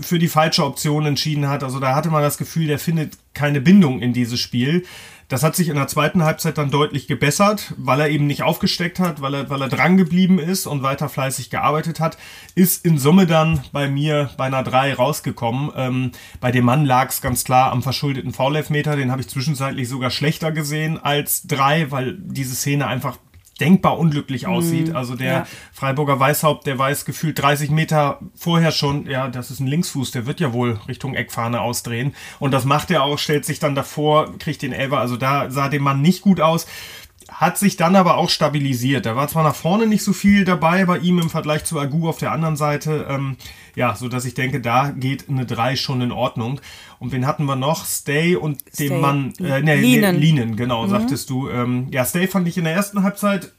für 0.00 0.18
die 0.18 0.28
falsche 0.28 0.64
Option 0.64 1.06
entschieden 1.06 1.48
hat. 1.48 1.62
Also 1.62 1.80
da 1.80 1.94
hatte 1.94 2.10
man 2.10 2.22
das 2.22 2.38
Gefühl, 2.38 2.66
der 2.66 2.78
findet 2.78 3.16
keine 3.34 3.60
Bindung 3.60 4.00
in 4.00 4.12
dieses 4.12 4.40
Spiel. 4.40 4.84
Das 5.28 5.42
hat 5.42 5.54
sich 5.54 5.68
in 5.68 5.76
der 5.76 5.88
zweiten 5.88 6.22
Halbzeit 6.22 6.56
dann 6.56 6.70
deutlich 6.70 7.06
gebessert, 7.06 7.74
weil 7.76 8.00
er 8.00 8.08
eben 8.08 8.26
nicht 8.26 8.42
aufgesteckt 8.42 8.98
hat, 8.98 9.20
weil 9.20 9.34
er, 9.34 9.50
weil 9.50 9.60
er 9.60 9.68
dran 9.68 9.98
geblieben 9.98 10.38
ist 10.38 10.66
und 10.66 10.82
weiter 10.82 11.10
fleißig 11.10 11.50
gearbeitet 11.50 12.00
hat. 12.00 12.16
Ist 12.54 12.86
in 12.86 12.96
Summe 12.96 13.26
dann 13.26 13.62
bei 13.72 13.90
mir 13.90 14.30
bei 14.38 14.44
einer 14.44 14.62
3 14.62 14.94
rausgekommen. 14.94 15.70
Ähm, 15.76 16.12
bei 16.40 16.50
dem 16.50 16.64
Mann 16.64 16.86
lag 16.86 17.10
es 17.10 17.20
ganz 17.20 17.44
klar 17.44 17.72
am 17.72 17.82
verschuldeten 17.82 18.32
Foul-Elfmeter. 18.32 18.96
Den 18.96 19.10
habe 19.10 19.20
ich 19.20 19.28
zwischenzeitlich 19.28 19.86
sogar 19.86 20.10
schlechter 20.10 20.50
gesehen 20.50 20.98
als 20.98 21.46
3, 21.46 21.90
weil 21.90 22.16
diese 22.18 22.54
Szene 22.54 22.86
einfach 22.86 23.18
denkbar 23.60 23.98
unglücklich 23.98 24.46
mhm. 24.46 24.52
aussieht. 24.52 24.94
Also 24.94 25.14
der 25.14 25.32
ja. 25.32 25.46
Freiburger 25.72 26.18
Weißhaupt, 26.18 26.66
der 26.66 26.78
weiß 26.78 27.04
gefühlt 27.04 27.40
30 27.40 27.70
Meter 27.70 28.20
vorher 28.34 28.72
schon, 28.72 29.08
ja, 29.08 29.28
das 29.28 29.50
ist 29.50 29.60
ein 29.60 29.66
Linksfuß, 29.66 30.10
der 30.10 30.26
wird 30.26 30.40
ja 30.40 30.52
wohl 30.52 30.80
Richtung 30.88 31.14
Eckfahne 31.14 31.60
ausdrehen. 31.60 32.14
Und 32.38 32.52
das 32.52 32.64
macht 32.64 32.90
er 32.90 33.02
auch, 33.02 33.18
stellt 33.18 33.44
sich 33.44 33.58
dann 33.58 33.74
davor, 33.74 34.38
kriegt 34.38 34.62
den 34.62 34.72
Elber. 34.72 35.00
Also 35.00 35.16
da 35.16 35.50
sah 35.50 35.68
dem 35.68 35.82
Mann 35.82 36.02
nicht 36.02 36.22
gut 36.22 36.40
aus. 36.40 36.66
Hat 37.28 37.58
sich 37.58 37.76
dann 37.76 37.94
aber 37.94 38.16
auch 38.16 38.30
stabilisiert. 38.30 39.04
Da 39.04 39.14
war 39.14 39.28
zwar 39.28 39.44
nach 39.44 39.54
vorne 39.54 39.86
nicht 39.86 40.02
so 40.02 40.12
viel 40.12 40.44
dabei 40.44 40.86
bei 40.86 40.98
ihm 40.98 41.18
im 41.18 41.28
Vergleich 41.28 41.64
zu 41.64 41.78
Agu 41.78 42.08
auf 42.08 42.18
der 42.18 42.32
anderen 42.32 42.56
Seite. 42.56 43.06
Ähm, 43.08 43.36
ja, 43.74 43.94
so 43.94 44.08
dass 44.08 44.24
ich 44.24 44.34
denke, 44.34 44.60
da 44.60 44.90
geht 44.90 45.28
eine 45.28 45.44
3 45.44 45.76
schon 45.76 46.00
in 46.00 46.10
Ordnung. 46.10 46.60
Und 46.98 47.12
wen 47.12 47.26
hatten 47.26 47.44
wir 47.44 47.54
noch? 47.54 47.84
Stay 47.84 48.34
und 48.34 48.64
Stay. 48.72 48.88
dem 48.88 49.00
Mann, 49.00 49.34
äh, 49.40 49.60
nee, 49.60 49.76
Linen. 49.76 50.18
Linen, 50.18 50.56
genau, 50.56 50.84
mhm. 50.84 50.90
sagtest 50.90 51.28
du. 51.28 51.48
Ähm, 51.50 51.88
ja, 51.90 52.04
Stay 52.04 52.26
fand 52.26 52.48
ich 52.48 52.56
in 52.56 52.64
der 52.64 52.72
ersten 52.72 53.02
Halbzeit 53.02 53.52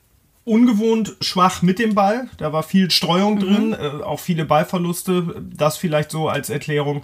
ungewohnt 0.49 1.15
schwach 1.21 1.61
mit 1.61 1.77
dem 1.77 1.93
Ball. 1.93 2.27
Da 2.37 2.51
war 2.51 2.63
viel 2.63 2.89
Streuung 2.89 3.35
mhm. 3.35 3.39
drin, 3.39 3.73
äh, 3.73 4.03
auch 4.03 4.19
viele 4.19 4.45
Ballverluste. 4.45 5.43
Das 5.55 5.77
vielleicht 5.77 6.09
so 6.09 6.27
als 6.27 6.49
Erklärung. 6.49 7.03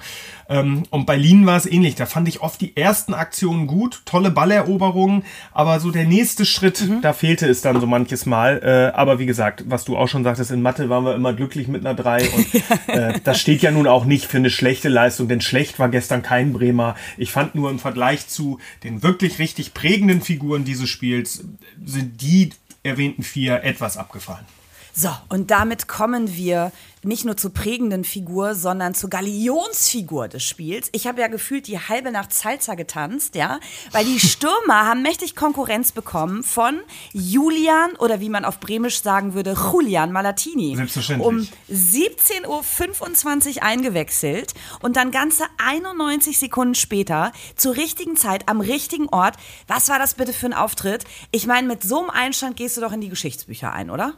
Ähm, 0.49 0.83
und 0.89 1.05
bei 1.05 1.15
Lien 1.15 1.45
war 1.45 1.55
es 1.55 1.65
ähnlich. 1.65 1.93
Da 1.95 2.07
fand 2.07 2.27
ich 2.27 2.41
oft 2.41 2.59
die 2.59 2.75
ersten 2.75 3.13
Aktionen 3.13 3.67
gut, 3.67 4.01
tolle 4.05 4.31
Balleroberungen, 4.31 5.23
aber 5.53 5.79
so 5.79 5.91
der 5.91 6.05
nächste 6.05 6.45
Schritt, 6.45 6.81
mhm. 6.81 7.01
da 7.01 7.13
fehlte 7.13 7.47
es 7.47 7.61
dann 7.61 7.79
so 7.79 7.85
manches 7.85 8.25
Mal. 8.25 8.61
Äh, 8.63 8.97
aber 8.97 9.19
wie 9.19 9.27
gesagt, 9.27 9.63
was 9.67 9.85
du 9.85 9.95
auch 9.95 10.07
schon 10.07 10.23
sagtest, 10.23 10.49
in 10.49 10.63
Mathe 10.63 10.89
waren 10.89 11.05
wir 11.05 11.13
immer 11.13 11.33
glücklich 11.33 11.67
mit 11.67 11.85
einer 11.85 11.95
3 11.95 12.29
und 12.29 12.47
äh, 12.87 13.19
das 13.23 13.39
steht 13.39 13.61
ja 13.61 13.69
nun 13.69 13.87
auch 13.87 14.05
nicht 14.05 14.25
für 14.25 14.37
eine 14.37 14.49
schlechte 14.49 14.89
Leistung, 14.89 15.27
denn 15.27 15.41
schlecht 15.41 15.77
war 15.77 15.89
gestern 15.89 16.23
kein 16.23 16.51
Bremer. 16.51 16.95
Ich 17.17 17.31
fand 17.31 17.53
nur 17.53 17.69
im 17.69 17.77
Vergleich 17.77 18.27
zu 18.27 18.59
den 18.83 19.03
wirklich 19.03 19.37
richtig 19.37 19.73
prägenden 19.75 20.21
Figuren 20.21 20.65
dieses 20.65 20.89
Spiels 20.89 21.45
sind 21.83 22.21
die 22.21 22.49
erwähnten 22.85 23.23
vier 23.23 23.63
etwas 23.63 23.97
abgefallen. 23.97 24.45
So, 24.93 25.09
und 25.27 25.51
damit 25.51 25.87
kommen 25.89 26.35
wir 26.35 26.71
nicht 27.07 27.25
nur 27.25 27.37
zur 27.37 27.53
prägenden 27.53 28.03
Figur, 28.03 28.55
sondern 28.55 28.93
zur 28.93 29.09
Galionsfigur 29.09 30.27
des 30.27 30.43
Spiels. 30.43 30.89
Ich 30.91 31.07
habe 31.07 31.21
ja 31.21 31.27
gefühlt 31.27 31.67
die 31.67 31.79
halbe 31.79 32.11
Nacht 32.11 32.33
Salsa 32.33 32.75
getanzt, 32.75 33.35
ja, 33.35 33.59
weil 33.91 34.05
die 34.05 34.19
Stürmer 34.25 34.85
haben 34.85 35.01
mächtig 35.01 35.35
Konkurrenz 35.35 35.91
bekommen 35.91 36.43
von 36.43 36.79
Julian 37.13 37.95
oder 37.97 38.19
wie 38.19 38.29
man 38.29 38.45
auf 38.45 38.59
Bremisch 38.59 39.01
sagen 39.01 39.33
würde, 39.33 39.55
Julian 39.71 40.11
Malatini. 40.11 40.75
Selbstverständlich. 40.75 41.27
Um 41.27 41.47
17.25 41.71 43.57
Uhr 43.57 43.63
eingewechselt 43.63 44.53
und 44.81 44.97
dann 44.97 45.11
ganze 45.11 45.45
91 45.57 46.39
Sekunden 46.39 46.75
später 46.75 47.31
zur 47.55 47.75
richtigen 47.75 48.15
Zeit 48.15 48.47
am 48.47 48.61
richtigen 48.61 49.09
Ort. 49.09 49.35
Was 49.67 49.89
war 49.89 49.99
das 49.99 50.15
bitte 50.15 50.33
für 50.33 50.47
ein 50.47 50.53
Auftritt? 50.53 51.03
Ich 51.31 51.47
meine, 51.47 51.67
mit 51.67 51.83
so 51.83 51.99
einem 51.99 52.09
Einstand 52.09 52.57
gehst 52.57 52.77
du 52.77 52.81
doch 52.81 52.91
in 52.91 53.01
die 53.01 53.09
Geschichtsbücher 53.09 53.71
ein, 53.71 53.89
oder? 53.89 54.13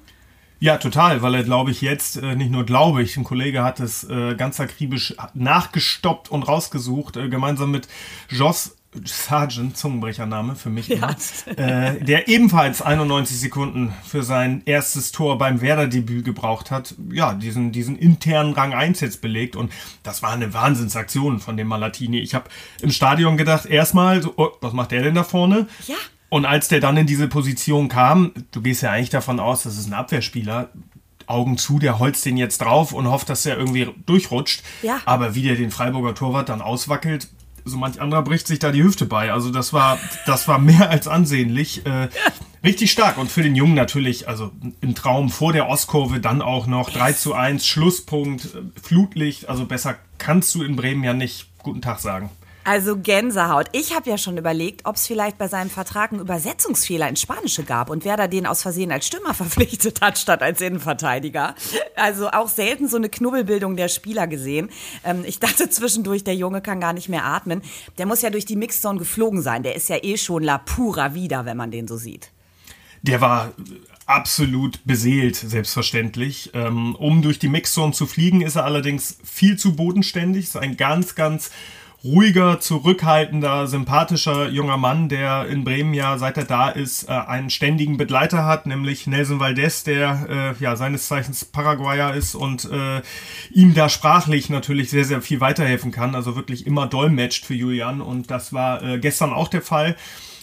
Ja, 0.60 0.78
total, 0.78 1.22
weil 1.22 1.36
er, 1.36 1.44
glaube 1.44 1.72
ich, 1.72 1.82
jetzt, 1.82 2.18
äh, 2.18 2.36
nicht 2.36 2.52
nur 2.52 2.66
glaube 2.66 3.04
ich, 3.04 3.16
ein 3.16 3.24
Kollege 3.24 3.64
hat 3.64 3.80
es 3.80 4.04
äh, 4.06 4.36
ganz 4.36 4.60
akribisch 4.60 5.16
nachgestoppt 5.34 6.30
und 6.30 6.44
rausgesucht, 6.44 7.18
äh, 7.18 7.30
gemeinsam 7.30 7.72
mit 7.72 7.88
Joss 8.30 8.76
Sargent, 9.06 9.78
Zungenbrechername 9.78 10.56
für 10.56 10.70
mich 10.70 10.88
ja. 10.88 11.16
äh, 11.46 12.04
der 12.04 12.28
ebenfalls 12.28 12.82
91 12.82 13.40
Sekunden 13.40 13.94
für 14.04 14.24
sein 14.24 14.62
erstes 14.66 15.12
Tor 15.12 15.38
beim 15.38 15.62
Werder-Debüt 15.62 16.26
gebraucht 16.26 16.72
hat, 16.72 16.96
ja, 17.12 17.34
diesen, 17.34 17.72
diesen 17.72 17.98
internen 17.98 18.54
Rang 18.54 18.74
1 18.74 19.02
jetzt 19.02 19.22
belegt 19.22 19.56
und 19.56 19.72
das 20.04 20.24
war 20.24 20.32
eine 20.32 20.54
Wahnsinnsaktion 20.54 21.40
von 21.40 21.58
dem 21.58 21.68
Malatini. 21.68 22.20
Ich 22.20 22.34
habe 22.34 22.50
im 22.82 22.92
Stadion 22.92 23.38
gedacht, 23.38 23.66
erstmal, 23.66 24.22
so, 24.22 24.34
oh, 24.38 24.52
was 24.62 24.74
macht 24.74 24.92
der 24.92 25.04
denn 25.04 25.16
da 25.16 25.24
vorne? 25.24 25.68
Ja. 25.86 25.96
Und 26.30 26.46
als 26.46 26.68
der 26.68 26.80
dann 26.80 26.98
in 26.98 27.08
diese 27.08 27.28
Position 27.28 27.88
kam, 27.88 28.34
du 28.52 28.62
gehst 28.62 28.82
ja 28.82 28.92
eigentlich 28.92 29.10
davon 29.10 29.40
aus, 29.40 29.64
das 29.64 29.78
ist 29.78 29.88
ein 29.88 29.94
Abwehrspieler, 29.94 30.70
Augen 31.26 31.58
zu, 31.58 31.80
der 31.80 32.00
holzt 32.00 32.26
den 32.26 32.38
jetzt 32.38 32.60
drauf 32.60 32.94
und 32.94 33.08
hofft, 33.08 33.30
dass 33.30 33.46
er 33.46 33.58
irgendwie 33.58 33.90
durchrutscht. 34.06 34.64
Ja. 34.82 35.00
Aber 35.06 35.36
wie 35.36 35.44
der 35.44 35.56
den 35.56 35.72
Freiburger 35.72 36.16
Torwart 36.16 36.50
dann 36.50 36.62
auswackelt, 36.62 37.28
so 37.66 37.78
manch 37.78 38.02
anderer 38.02 38.24
bricht 38.24 38.48
sich 38.48 38.60
da 38.60 38.72
die 38.72 38.84
Hüfte 38.84 39.06
bei. 39.06 39.32
Also 39.32 39.52
das 39.52 39.74
war, 39.74 40.00
das 40.26 40.48
war 40.48 40.58
mehr 40.60 40.90
als 40.90 41.08
ansehnlich. 41.08 41.86
Äh, 41.86 42.08
richtig 42.64 42.92
stark. 42.92 43.18
Und 43.18 43.30
für 43.30 43.44
den 43.44 43.56
Jungen 43.56 43.76
natürlich, 43.76 44.28
also 44.28 44.52
ein 44.82 44.96
Traum 44.96 45.30
vor 45.30 45.54
der 45.54 45.68
Ostkurve, 45.68 46.20
dann 46.20 46.42
auch 46.42 46.66
noch 46.66 46.90
3 46.90 47.14
zu 47.14 47.34
1, 47.34 47.68
Schlusspunkt, 47.68 48.48
Flutlicht. 48.82 49.50
Also 49.50 49.66
besser 49.66 49.96
kannst 50.18 50.56
du 50.56 50.64
in 50.64 50.76
Bremen 50.76 51.04
ja 51.04 51.14
nicht 51.14 51.50
guten 51.60 51.82
Tag 51.82 52.00
sagen. 52.00 52.30
Also 52.68 52.98
Gänsehaut. 52.98 53.68
Ich 53.72 53.96
habe 53.96 54.10
ja 54.10 54.18
schon 54.18 54.38
überlegt, 54.38 54.82
ob 54.84 54.98
es 54.98 55.08
vielleicht 55.08 55.38
bei 55.38 55.48
seinem 55.48 55.70
Vertrag 55.70 56.12
einen 56.12 56.20
Übersetzungsfehler 56.20 57.08
ins 57.08 57.22
Spanische 57.22 57.64
gab 57.64 57.90
und 57.90 58.04
wer 58.04 58.18
da 58.18 58.28
den 58.28 58.46
aus 58.46 58.62
Versehen 58.62 58.92
als 58.92 59.08
Stürmer 59.08 59.34
verpflichtet 59.34 60.02
hat 60.02 60.18
statt 60.18 60.42
als 60.42 60.60
Innenverteidiger. 60.60 61.56
Also 61.96 62.28
auch 62.30 62.50
selten 62.50 62.90
so 62.90 62.98
eine 62.98 63.08
Knubbelbildung 63.08 63.78
der 63.78 63.88
Spieler 63.88 64.28
gesehen. 64.28 64.70
Ähm, 65.06 65.24
ich 65.26 65.40
dachte 65.40 65.70
zwischendurch, 65.70 66.26
der 66.26 66.36
Junge 66.36 66.60
kann 66.60 66.82
gar 66.82 66.92
nicht 66.92 67.08
mehr 67.08 67.24
atmen. 67.24 67.62
Der 67.98 68.06
muss 68.06 68.22
ja 68.22 68.32
durch 68.32 68.44
die 68.44 68.58
Mixzone 68.58 69.00
geflogen 69.00 69.42
sein. 69.42 69.64
Der 69.64 69.74
ist 69.74 69.88
ja 69.88 70.04
eh 70.04 70.18
schon 70.18 70.44
la 70.44 70.58
pura 70.58 71.14
vida, 71.14 71.46
wenn 71.46 71.56
man 71.56 71.72
den 71.72 71.88
so 71.88 71.96
sieht. 71.96 72.34
Der 73.02 73.22
war 73.22 73.54
absolut 74.08 74.82
beseelt, 74.84 75.38
selbstverständlich. 75.38 76.52
Ähm, 76.54 76.96
um 76.96 77.22
durch 77.22 77.40
die 77.40 77.48
Mixzone 77.48 77.94
zu 77.94 78.06
fliegen, 78.08 78.42
ist 78.42 78.58
er 78.58 78.66
allerdings 78.66 79.20
viel 79.24 79.58
zu 79.58 79.78
bodenständig. 79.78 80.44
Ist 80.44 80.58
ein 80.58 80.76
ganz, 80.76 81.16
ganz 81.16 81.50
ruhiger, 82.04 82.60
zurückhaltender, 82.60 83.68
sympathischer 83.68 84.50
junger 84.50 84.78
Mann, 84.78 85.10
der 85.10 85.48
in 85.48 85.64
Bremen 85.64 85.94
ja, 85.94 86.18
seit 86.18 86.38
er 86.38 86.46
da 86.46 86.70
ist, 86.70 87.10
äh, 87.10 87.12
einen 87.12 87.50
ständigen 87.50 87.98
Begleiter 87.98 88.46
hat, 88.46 88.66
nämlich 88.66 89.08
Nelson 89.08 89.40
Valdez, 89.40 89.84
der 89.84 90.56
äh, 90.60 90.64
ja 90.64 90.76
seines 90.76 91.08
Zeichens 91.08 91.46
Paraguayer 91.46 92.14
ist 92.14 92.36
und 92.36 92.66
äh, 92.66 93.02
ihm 93.52 93.74
da 93.74 93.90
sprachlich 93.90 94.50
natürlich 94.50 94.90
sehr, 94.90 95.06
sehr 95.06 95.22
viel 95.22 95.42
weiterhelfen 95.42 95.92
kann. 95.92 96.16
Also 96.16 96.36
wirklich 96.36 96.68
immer 96.68 96.88
dolmetscht 96.88 97.46
für 97.46 97.56
Julian 97.56 98.02
und 98.02 98.30
das 98.30 98.54
war 98.54 98.98
gestern 99.00 99.34
auch 99.34 99.48
der 99.48 99.62
Fall. 99.62 99.96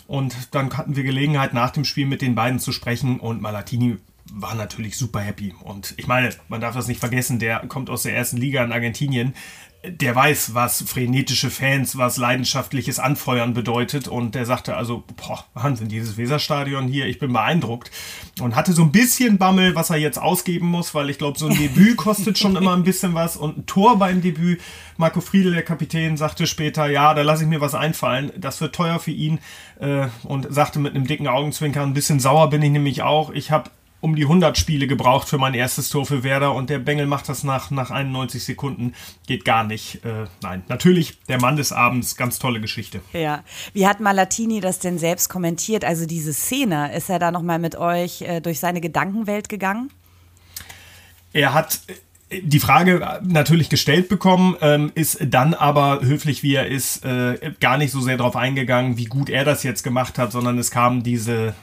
Und 0.07 0.35
dann 0.51 0.77
hatten 0.77 0.97
wir 0.97 1.03
Gelegenheit, 1.03 1.55
nach 1.55 1.71
dem 1.71 1.85
Spiel 1.85 2.07
mit 2.07 2.21
den 2.21 2.35
beiden 2.35 2.59
zu 2.59 2.73
sprechen 2.73 3.21
und 3.21 3.41
Malatini 3.41 3.97
war 4.33 4.55
natürlich 4.55 4.97
super 4.97 5.21
happy. 5.21 5.55
Und 5.63 5.95
ich 5.97 6.07
meine, 6.07 6.31
man 6.49 6.61
darf 6.61 6.75
das 6.75 6.89
nicht 6.89 7.01
vergessen, 7.01 7.39
der 7.39 7.61
kommt 7.61 7.91
aus 7.91 8.03
der 8.03 8.17
ersten 8.17 8.37
Liga 8.37 8.65
in 8.65 8.73
Argentinien 8.73 9.35
der 9.87 10.15
weiß, 10.15 10.55
was 10.55 10.83
frenetische 10.83 11.51
Fans, 11.51 11.97
was 11.99 12.17
leidenschaftliches 12.17 12.99
Anfeuern 12.99 13.55
bedeutet. 13.55 14.09
Und 14.09 14.35
der 14.35 14.47
sagte 14.47 14.77
also, 14.77 15.05
boah, 15.17 15.45
Wahnsinn, 15.55 15.89
dieses 15.89 16.17
Weserstadion 16.17 16.89
hier, 16.89 17.07
ich 17.07 17.19
bin 17.19 17.33
beeindruckt. 17.33 17.91
Und 18.41 18.57
hatte 18.57 18.73
so 18.73 18.83
ein 18.83 18.93
bisschen 18.93 19.39
Bammel, 19.39 19.75
was 19.75 19.91
er 19.91 19.97
jetzt 19.97 20.19
ausgeben 20.19 20.67
muss, 20.67 20.95
weil 20.95 21.11
ich 21.11 21.19
glaube, 21.19 21.39
so 21.39 21.47
ein 21.47 21.57
Debüt 21.57 21.97
kostet 21.99 22.39
schon 22.39 22.57
immer 22.57 22.75
ein 22.75 22.85
bisschen 22.85 23.15
was. 23.15 23.37
Und 23.37 23.59
ein 23.59 23.67
Tor 23.67 23.99
beim 23.99 24.23
Debüt, 24.23 24.61
Marco 24.97 25.21
Friedel, 25.21 25.53
der 25.53 25.63
Kapitän, 25.63 26.17
sagte 26.17 26.47
später, 26.47 26.87
ja, 26.87 27.15
da 27.15 27.23
lasse 27.23 27.45
ich 27.45 27.49
mir 27.49 27.61
was 27.61 27.75
einfallen. 27.75 28.33
Das 28.37 28.61
wird 28.61 28.75
teuer 28.75 28.99
für 28.99 29.11
ihn. 29.11 29.39
Äh, 29.81 30.09
und 30.23 30.53
sagte 30.53 30.79
mit 30.79 30.95
einem 30.95 31.07
dicken 31.07 31.29
Augenzwinker, 31.29 31.83
ein 31.83 31.95
bisschen 31.95 32.21
sauer 32.21 32.51
bin 32.51 32.63
ich 32.63 32.71
nämlich 32.71 33.03
auch. 33.03 33.31
Ich 33.31 33.51
habe 33.51 33.71
um 34.05 34.15
die 34.17 34.25
100 34.25 34.59
Spiele 34.59 34.87
gebraucht 34.87 35.31
für 35.31 35.39
mein 35.39 35.55
erstes 35.55 35.89
Tor 35.89 36.05
für 36.05 36.23
Werder 36.23 36.55
und 36.55 36.69
der 36.69 36.79
Bengel 36.79 37.07
macht 37.07 37.27
das 37.31 37.43
nach, 37.43 37.71
nach 37.71 37.91
91 37.91 38.45
Sekunden. 38.45 38.93
Geht 39.27 39.47
gar 39.47 39.65
nicht. 39.65 40.05
Äh, 40.05 40.27
nein, 40.43 40.63
natürlich 40.69 41.19
der 41.27 41.41
Mann 41.41 41.57
des 41.57 41.73
Abends, 41.73 42.15
ganz 42.15 42.39
tolle 42.39 42.61
Geschichte. 42.61 43.01
Ja. 43.15 43.43
Wie 43.73 43.87
hat 43.87 44.01
Malatini 44.01 44.61
das 44.61 44.79
denn 44.79 44.99
selbst 44.99 45.31
kommentiert? 45.31 45.87
Also 45.87 46.05
diese 46.05 46.35
Szene, 46.35 46.95
ist 46.95 47.09
er 47.09 47.19
da 47.19 47.31
nochmal 47.31 47.59
mit 47.59 47.77
euch 47.77 48.21
äh, 48.21 48.41
durch 48.43 48.61
seine 48.61 48.83
Gedankenwelt 48.83 49.49
gegangen? 49.49 49.91
Er 51.33 51.55
hat 51.55 51.81
äh, 52.29 52.43
die 52.43 52.61
Frage 52.61 53.23
natürlich 53.23 53.71
gestellt 53.71 54.11
bekommen, 54.11 54.55
ähm, 54.61 54.93
ist 54.95 55.17
dann 55.23 55.55
aber 55.55 56.03
höflich 56.03 56.43
wie 56.43 56.57
er 56.57 56.67
ist, 56.67 57.07
äh, 57.07 57.55
gar 57.59 57.79
nicht 57.79 57.93
so 57.93 58.03
sehr 58.03 58.19
darauf 58.19 58.37
eingegangen, 58.37 58.99
wie 58.99 59.07
gut 59.07 59.31
er 59.31 59.47
das 59.47 59.63
jetzt 59.63 59.83
gemacht 59.83 60.19
hat, 60.19 60.31
sondern 60.31 60.59
es 60.59 60.71
kam 60.71 61.03
diese 61.03 61.55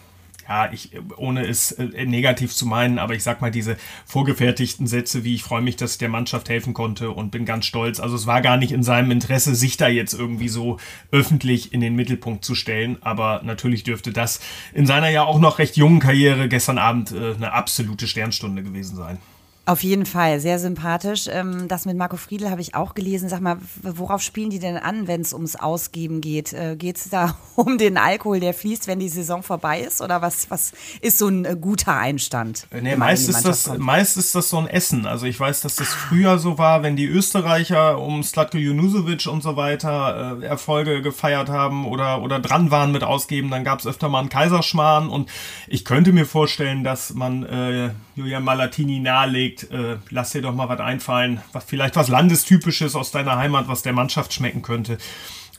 ja, 0.48 0.72
ich, 0.72 0.92
ohne 1.18 1.46
es 1.46 1.72
äh, 1.74 2.06
negativ 2.06 2.54
zu 2.54 2.66
meinen, 2.66 3.00
aber 3.00 3.16
ich 3.16 3.24
sag 3.24 3.42
mal, 3.42 3.52
diese 3.52 3.78
vorgefertigten 4.06 4.88
Sätze, 4.88 5.24
wie 5.24 5.36
ich 5.36 5.44
freue 5.44 5.62
mich, 5.62 5.76
dass 5.76 5.94
ich 5.94 5.98
der 5.98 6.10
Mannschaft 6.10 6.50
helfen 6.50 6.74
konnte 6.74 7.12
und 7.12 7.32
bin 7.32 7.46
ganz 7.46 7.66
stolz. 7.66 8.00
Also 8.00 8.16
es 8.16 8.28
war 8.28 8.42
gar 8.42 8.58
nicht 8.58 8.72
in 8.72 8.84
seinem 8.84 9.12
Interesse, 9.12 9.56
sich 9.56 9.78
da 9.78 9.88
jetzt 9.88 10.14
irgendwie 10.14 10.50
so 10.50 10.78
öffentlich 11.12 11.74
in 11.74 11.82
den 11.82 11.96
Mittelpunkt 11.96 12.46
zu 12.46 12.56
stellen. 12.56 12.98
Aber 13.02 13.42
natürlich 13.44 13.84
dürfte 13.84 14.12
das 14.12 14.40
in 14.74 14.86
seiner 14.86 15.10
ja 15.10 15.24
auch 15.24 15.40
noch 15.40 15.60
recht 15.60 15.78
jungen 15.78 16.00
Karriere 16.00 16.50
gestern 16.50 16.78
Abend 16.78 17.12
äh, 17.12 17.34
eine 17.34 17.54
absolute 17.54 18.08
Sternstunde 18.08 18.64
gewesen 18.64 18.96
sein. 18.96 19.20
Auf 19.64 19.84
jeden 19.84 20.08
Fall, 20.08 20.40
sehr 20.40 20.58
sympathisch. 20.58 21.28
Ähm, 21.32 21.68
das 21.68 21.86
mit 21.86 21.96
Marco 21.96 22.18
Friedl 22.18 22.50
habe 22.50 22.62
ich 22.62 22.74
auch 22.74 22.96
gelesen. 22.96 23.30
Sag 23.30 23.42
mal, 23.42 23.58
worauf 23.84 24.22
spielen 24.22 24.50
die 24.50 24.58
denn 24.58 24.76
an, 24.76 25.08
wenn 25.08 25.22
es 25.22 25.34
ums 25.34 25.56
Ausgeben 25.56 26.20
geht? 26.20 26.52
Äh, 26.52 26.76
geht 26.76 26.98
es 26.98 27.10
da 27.10 27.38
um 27.56 27.78
den 27.78 27.98
Alkohol, 27.98 28.40
der 28.40 28.56
fließt, 28.56 28.88
wenn 28.88 28.98
die 28.98 29.08
Saison 29.08 29.44
vorbei 29.44 29.82
ist? 29.82 30.02
Oder 30.02 30.24
was, 30.24 30.50
was 30.50 30.74
ist 31.02 31.20
so 31.20 31.28
ein 31.28 31.46
äh, 31.46 31.56
guter 31.62 31.96
Einstand? 31.96 32.66
Äh, 32.72 32.82
nee, 32.82 32.96
meist 32.96 33.30
ist, 33.30 33.46
das, 33.46 33.78
meist 33.78 34.18
ist 34.18 34.34
das 34.34 34.50
so 34.50 34.58
ein 34.58 34.66
Essen. 34.66 35.06
Also 35.06 35.28
ich 35.28 35.40
weiß, 35.40 35.62
dass 35.62 35.76
das 35.76 35.90
früher 35.90 36.40
so 36.40 36.58
war, 36.58 36.82
wenn 36.82 36.96
die 36.96 37.06
Österreicher 37.06 38.00
um 38.00 38.24
Slatko 38.24 38.58
Junusovic 38.58 39.28
und 39.28 39.44
so 39.44 39.58
weiter 39.58 40.40
äh, 40.42 40.46
Erfolge 40.46 41.04
gefeiert 41.04 41.50
haben 41.50 41.86
oder, 41.86 42.24
oder 42.24 42.40
dran 42.40 42.72
waren 42.72 42.92
mit 42.92 43.04
Ausgeben, 43.04 43.52
dann 43.52 43.64
gab 43.64 43.80
es 43.80 43.86
öfter 43.86 44.10
mal 44.10 44.22
einen 44.22 44.30
Kaiserschmarrn. 44.30 45.08
Und 45.08 45.30
ich 45.68 45.86
könnte 45.86 46.14
mir 46.14 46.26
vorstellen, 46.26 46.84
dass 46.84 47.14
man 47.14 47.44
äh, 47.44 47.92
Julian 48.16 48.44
Malatini 48.44 49.00
nahelegt, 49.00 49.51
äh, 49.72 49.98
lass 50.10 50.32
dir 50.32 50.42
doch 50.42 50.54
mal 50.54 50.70
was 50.70 50.80
einfallen, 50.80 51.42
was 51.52 51.64
vielleicht 51.66 51.96
was 51.96 52.08
Landestypisches 52.08 52.96
aus 52.96 53.12
deiner 53.12 53.38
Heimat, 53.38 53.68
was 53.68 53.82
der 53.82 53.94
Mannschaft 53.94 54.34
schmecken 54.34 54.62
könnte. 54.62 54.98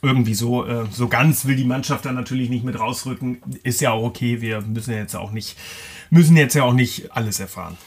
Irgendwie 0.01 0.33
so, 0.33 0.65
äh, 0.65 0.85
so 0.91 1.07
ganz 1.07 1.45
will 1.45 1.55
die 1.55 1.63
Mannschaft 1.65 2.05
dann 2.05 2.15
natürlich 2.15 2.49
nicht 2.49 2.65
mit 2.65 2.79
rausrücken. 2.79 3.41
Ist 3.63 3.81
ja 3.81 3.91
auch 3.91 4.03
okay, 4.03 4.41
wir 4.41 4.61
müssen 4.61 4.93
jetzt 4.93 5.15
auch 5.15 5.31
nicht, 5.31 5.57
müssen 6.09 6.35
jetzt 6.35 6.55
ja 6.55 6.63
auch 6.63 6.73
nicht 6.73 7.11
alles 7.11 7.39
erfahren. 7.39 7.77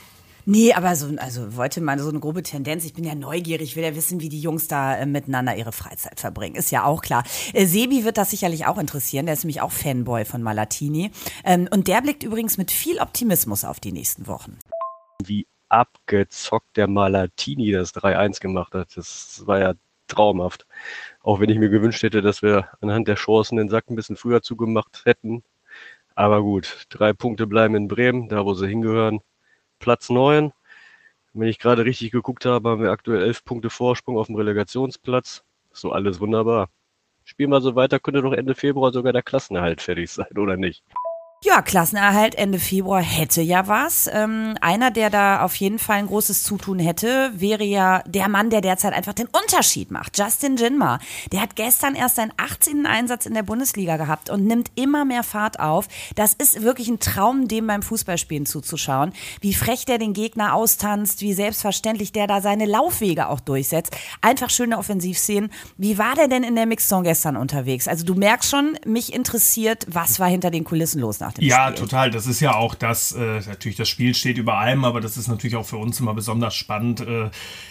Nee, 0.48 0.72
aber 0.72 0.94
so, 0.94 1.08
also 1.16 1.56
wollte 1.56 1.80
mal 1.80 1.98
so 1.98 2.08
eine 2.08 2.20
grobe 2.20 2.44
Tendenz. 2.44 2.84
Ich 2.84 2.94
bin 2.94 3.02
ja 3.02 3.16
neugierig, 3.16 3.74
will 3.74 3.82
ja 3.82 3.96
wissen, 3.96 4.20
wie 4.20 4.28
die 4.28 4.40
Jungs 4.40 4.68
da 4.68 4.96
äh, 4.96 5.04
miteinander 5.04 5.56
ihre 5.56 5.72
Freizeit 5.72 6.20
verbringen. 6.20 6.54
Ist 6.54 6.70
ja 6.70 6.84
auch 6.84 7.02
klar. 7.02 7.24
Äh, 7.52 7.66
Sebi 7.66 8.04
wird 8.04 8.16
das 8.16 8.30
sicherlich 8.30 8.64
auch 8.64 8.78
interessieren. 8.78 9.26
Der 9.26 9.34
ist 9.34 9.42
nämlich 9.42 9.60
auch 9.60 9.72
Fanboy 9.72 10.24
von 10.24 10.42
Malatini. 10.42 11.10
Ähm, 11.44 11.68
und 11.72 11.88
der 11.88 12.00
blickt 12.00 12.22
übrigens 12.22 12.58
mit 12.58 12.70
viel 12.70 13.00
Optimismus 13.00 13.64
auf 13.64 13.80
die 13.80 13.90
nächsten 13.90 14.28
Wochen. 14.28 14.56
Wie 15.24 15.48
abgezockt 15.68 16.76
der 16.76 16.88
Malatini 16.88 17.72
das 17.72 17.94
3-1 17.94 18.40
gemacht 18.40 18.74
hat. 18.74 18.96
Das 18.96 19.46
war 19.46 19.58
ja 19.58 19.74
traumhaft. 20.08 20.66
Auch 21.22 21.40
wenn 21.40 21.50
ich 21.50 21.58
mir 21.58 21.68
gewünscht 21.68 22.02
hätte, 22.02 22.22
dass 22.22 22.42
wir 22.42 22.68
anhand 22.80 23.08
der 23.08 23.16
Chancen 23.16 23.56
den 23.56 23.68
Sack 23.68 23.90
ein 23.90 23.96
bisschen 23.96 24.16
früher 24.16 24.42
zugemacht 24.42 25.02
hätten. 25.04 25.42
Aber 26.14 26.42
gut, 26.42 26.86
drei 26.88 27.12
Punkte 27.12 27.46
bleiben 27.46 27.74
in 27.74 27.88
Bremen, 27.88 28.28
da 28.28 28.44
wo 28.44 28.54
sie 28.54 28.68
hingehören. 28.68 29.20
Platz 29.78 30.08
9. 30.10 30.52
Wenn 31.34 31.48
ich 31.48 31.58
gerade 31.58 31.84
richtig 31.84 32.12
geguckt 32.12 32.46
habe, 32.46 32.70
haben 32.70 32.82
wir 32.82 32.90
aktuell 32.90 33.22
elf 33.22 33.44
Punkte 33.44 33.68
Vorsprung 33.68 34.16
auf 34.16 34.28
dem 34.28 34.36
Relegationsplatz. 34.36 35.44
So 35.72 35.92
alles 35.92 36.20
wunderbar. 36.20 36.70
Spielen 37.24 37.50
wir 37.50 37.60
so 37.60 37.74
weiter, 37.74 37.98
könnte 37.98 38.22
doch 38.22 38.32
Ende 38.32 38.54
Februar 38.54 38.92
sogar 38.92 39.12
der 39.12 39.22
Klassenerhalt 39.22 39.82
fertig 39.82 40.10
sein, 40.10 40.38
oder 40.38 40.56
nicht? 40.56 40.82
Ja, 41.46 41.62
Klassenerhalt 41.62 42.34
Ende 42.34 42.58
Februar 42.58 43.00
hätte 43.00 43.40
ja 43.40 43.68
was. 43.68 44.10
Ähm, 44.12 44.56
einer, 44.60 44.90
der 44.90 45.10
da 45.10 45.44
auf 45.44 45.54
jeden 45.54 45.78
Fall 45.78 45.98
ein 45.98 46.08
großes 46.08 46.42
Zutun 46.42 46.80
hätte, 46.80 47.30
wäre 47.36 47.62
ja 47.62 48.02
der 48.04 48.28
Mann, 48.28 48.50
der 48.50 48.62
derzeit 48.62 48.92
einfach 48.92 49.12
den 49.12 49.28
Unterschied 49.28 49.92
macht. 49.92 50.18
Justin 50.18 50.56
Jinmar. 50.56 50.98
Der 51.30 51.40
hat 51.40 51.54
gestern 51.54 51.94
erst 51.94 52.16
seinen 52.16 52.32
18. 52.36 52.84
Einsatz 52.84 53.26
in 53.26 53.34
der 53.34 53.44
Bundesliga 53.44 53.96
gehabt 53.96 54.28
und 54.28 54.44
nimmt 54.44 54.72
immer 54.74 55.04
mehr 55.04 55.22
Fahrt 55.22 55.60
auf. 55.60 55.86
Das 56.16 56.34
ist 56.34 56.62
wirklich 56.62 56.88
ein 56.88 56.98
Traum, 56.98 57.46
dem 57.46 57.68
beim 57.68 57.82
Fußballspielen 57.82 58.44
zuzuschauen. 58.44 59.12
Wie 59.40 59.54
frech 59.54 59.84
der 59.84 59.98
den 59.98 60.14
Gegner 60.14 60.52
austanzt, 60.52 61.20
wie 61.20 61.32
selbstverständlich 61.32 62.10
der 62.10 62.26
da 62.26 62.40
seine 62.40 62.66
Laufwege 62.66 63.28
auch 63.28 63.38
durchsetzt. 63.38 63.96
Einfach 64.20 64.50
schöne 64.50 64.78
Offensivszenen. 64.78 65.52
Wie 65.76 65.96
war 65.96 66.16
der 66.16 66.26
denn 66.26 66.42
in 66.42 66.56
der 66.56 66.66
Mixzone 66.66 67.04
gestern 67.04 67.36
unterwegs? 67.36 67.86
Also 67.86 68.04
du 68.04 68.16
merkst 68.16 68.50
schon, 68.50 68.76
mich 68.84 69.14
interessiert, 69.14 69.86
was 69.88 70.18
war 70.18 70.26
hinter 70.26 70.50
den 70.50 70.64
Kulissen 70.64 71.00
los 71.00 71.20
nach 71.20 71.35
dem 71.36 71.48
ja, 71.48 71.68
Spiel. 71.68 71.78
total. 71.78 72.10
Das 72.10 72.26
ist 72.26 72.40
ja 72.40 72.54
auch 72.54 72.74
das, 72.74 73.12
äh, 73.12 73.40
natürlich 73.46 73.76
das 73.76 73.88
Spiel 73.88 74.14
steht 74.14 74.38
über 74.38 74.58
allem, 74.58 74.84
aber 74.84 75.00
das 75.00 75.16
ist 75.16 75.28
natürlich 75.28 75.56
auch 75.56 75.66
für 75.66 75.76
uns 75.76 76.00
immer 76.00 76.14
besonders 76.14 76.54
spannend. 76.54 77.00
Äh, 77.00 77.30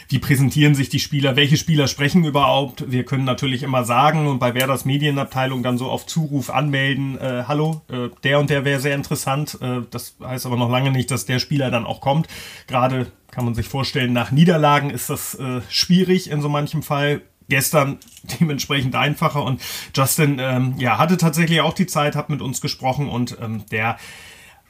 wie 0.10 0.20
präsentieren 0.20 0.76
sich 0.76 0.90
die 0.90 1.00
Spieler? 1.00 1.36
Welche 1.36 1.58
Spieler 1.58 1.88
sprechen 1.88 2.24
überhaupt? 2.24 2.92
Wir 2.92 3.06
können 3.06 3.26
natürlich 3.26 3.64
immer 3.64 3.84
sagen 3.84 4.28
und 4.28 4.40
bei 4.40 4.54
Werders 4.54 4.86
Medienabteilung 4.86 5.64
dann 5.64 5.78
so 5.78 5.90
auf 5.90 6.06
Zuruf 6.06 6.50
anmelden, 6.50 7.18
äh, 7.20 7.44
hallo, 7.48 7.82
äh, 7.90 8.10
der 8.24 8.40
und 8.40 8.50
der 8.50 8.66
wäre 8.66 8.80
sehr 8.80 8.96
interessant. 8.96 9.58
Äh, 9.62 9.82
das 9.90 10.16
heißt 10.24 10.46
aber 10.46 10.58
noch 10.58 10.70
lange 10.70 10.92
nicht, 10.92 11.12
dass 11.12 11.26
der 11.26 11.40
Spieler 11.40 11.72
dann 11.72 11.86
auch 11.86 12.02
kommt. 12.02 12.28
Gerade 12.68 13.08
kann 13.32 13.46
man 13.46 13.54
sich 13.54 13.68
vorstellen, 13.68 14.14
nach 14.14 14.32
Niederlagen 14.32 14.90
ist 14.90 15.10
das 15.10 15.36
äh, 15.36 15.62
schwierig 15.70 16.30
in 16.30 16.42
so 16.42 16.48
manchem 16.48 16.84
Fall 16.84 17.22
gestern 17.50 18.00
dementsprechend 18.40 18.96
einfacher 18.96 19.44
und 19.44 19.62
Justin 19.96 20.38
ähm, 20.40 20.76
ja 20.78 20.98
hatte 20.98 21.18
tatsächlich 21.18 21.62
auch 21.62 21.74
die 21.74 21.88
Zeit, 21.88 22.16
hat 22.16 22.30
mit 22.30 22.42
uns 22.42 22.62
gesprochen 22.62 23.10
und 23.10 23.38
ähm, 23.42 23.66
der 23.72 23.98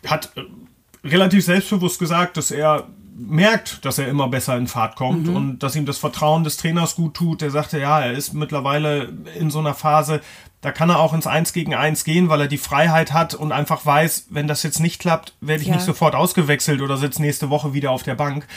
hat 0.05 0.31
äh, 0.35 0.41
relativ 1.07 1.45
selbstbewusst 1.45 1.99
gesagt, 1.99 2.37
dass 2.37 2.51
er 2.51 2.87
merkt, 3.17 3.85
dass 3.85 3.97
er 3.97 4.07
immer 4.09 4.27
besser 4.27 4.57
in 4.57 4.67
Fahrt 4.67 4.95
kommt 4.95 5.27
mhm. 5.27 5.35
und 5.35 5.59
dass 5.59 5.75
ihm 5.75 5.85
das 5.85 5.97
Vertrauen 5.97 6.43
des 6.43 6.57
Trainers 6.57 6.95
gut 6.95 7.13
tut. 7.13 7.41
Er 7.41 7.51
sagte, 7.51 7.79
ja, 7.79 8.01
er 8.01 8.11
ist 8.11 8.33
mittlerweile 8.33 9.13
in 9.39 9.49
so 9.49 9.59
einer 9.59 9.73
Phase, 9.73 10.21
da 10.61 10.71
kann 10.71 10.89
er 10.89 10.99
auch 10.99 11.13
ins 11.13 11.27
Eins 11.27 11.53
gegen 11.53 11.75
Eins 11.75 12.03
gehen, 12.03 12.27
weil 12.27 12.41
er 12.41 12.47
die 12.47 12.57
Freiheit 12.57 13.13
hat 13.13 13.33
und 13.33 13.51
einfach 13.51 13.85
weiß, 13.85 14.27
wenn 14.31 14.47
das 14.47 14.63
jetzt 14.63 14.79
nicht 14.79 14.99
klappt, 14.99 15.33
werde 15.39 15.61
ich 15.61 15.69
ja. 15.69 15.75
nicht 15.75 15.85
sofort 15.85 16.15
ausgewechselt 16.15 16.81
oder 16.81 16.97
sitze 16.97 17.21
nächste 17.21 17.49
Woche 17.49 17.73
wieder 17.73 17.91
auf 17.91 18.03
der 18.03 18.15
Bank. 18.15 18.47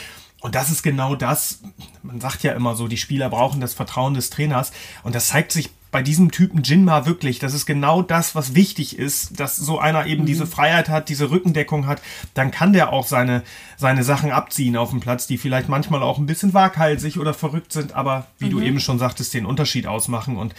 Und 0.41 0.55
das 0.55 0.71
ist 0.71 0.83
genau 0.83 1.15
das, 1.15 1.61
man 2.01 2.21
sagt 2.21 2.43
ja 2.43 2.53
immer 2.53 2.75
so, 2.75 2.87
die 2.87 2.97
Spieler 2.97 3.29
brauchen 3.29 3.59
das 3.59 3.73
Vertrauen 3.73 4.13
des 4.13 4.29
Trainers. 4.29 4.71
Und 5.03 5.15
das 5.15 5.27
zeigt 5.27 5.51
sich 5.51 5.69
bei 5.91 6.03
diesem 6.03 6.31
Typen 6.31 6.61
Jinma 6.61 7.05
wirklich. 7.05 7.39
Das 7.39 7.53
ist 7.53 7.65
genau 7.65 8.01
das, 8.01 8.35
was 8.35 8.53
wichtig 8.55 8.97
ist, 8.97 9.39
dass 9.39 9.57
so 9.57 9.79
einer 9.79 10.05
eben 10.05 10.21
mhm. 10.21 10.27
diese 10.27 10.47
Freiheit 10.47 10.87
hat, 10.87 11.09
diese 11.09 11.31
Rückendeckung 11.31 11.87
hat. 11.87 12.01
Dann 12.33 12.51
kann 12.51 12.73
der 12.73 12.93
auch 12.93 13.07
seine, 13.07 13.43
seine 13.75 14.03
Sachen 14.03 14.31
abziehen 14.31 14.77
auf 14.77 14.91
dem 14.91 14.99
Platz, 14.99 15.27
die 15.27 15.37
vielleicht 15.37 15.67
manchmal 15.67 16.03
auch 16.03 16.19
ein 16.19 16.25
bisschen 16.25 16.53
waghalsig 16.53 17.17
oder 17.17 17.33
verrückt 17.33 17.73
sind, 17.73 17.93
aber 17.93 18.27
wie 18.37 18.45
mhm. 18.45 18.51
du 18.51 18.61
eben 18.61 18.79
schon 18.79 18.99
sagtest, 18.99 19.33
den 19.33 19.45
Unterschied 19.45 19.87
ausmachen. 19.87 20.37
Und 20.37 20.53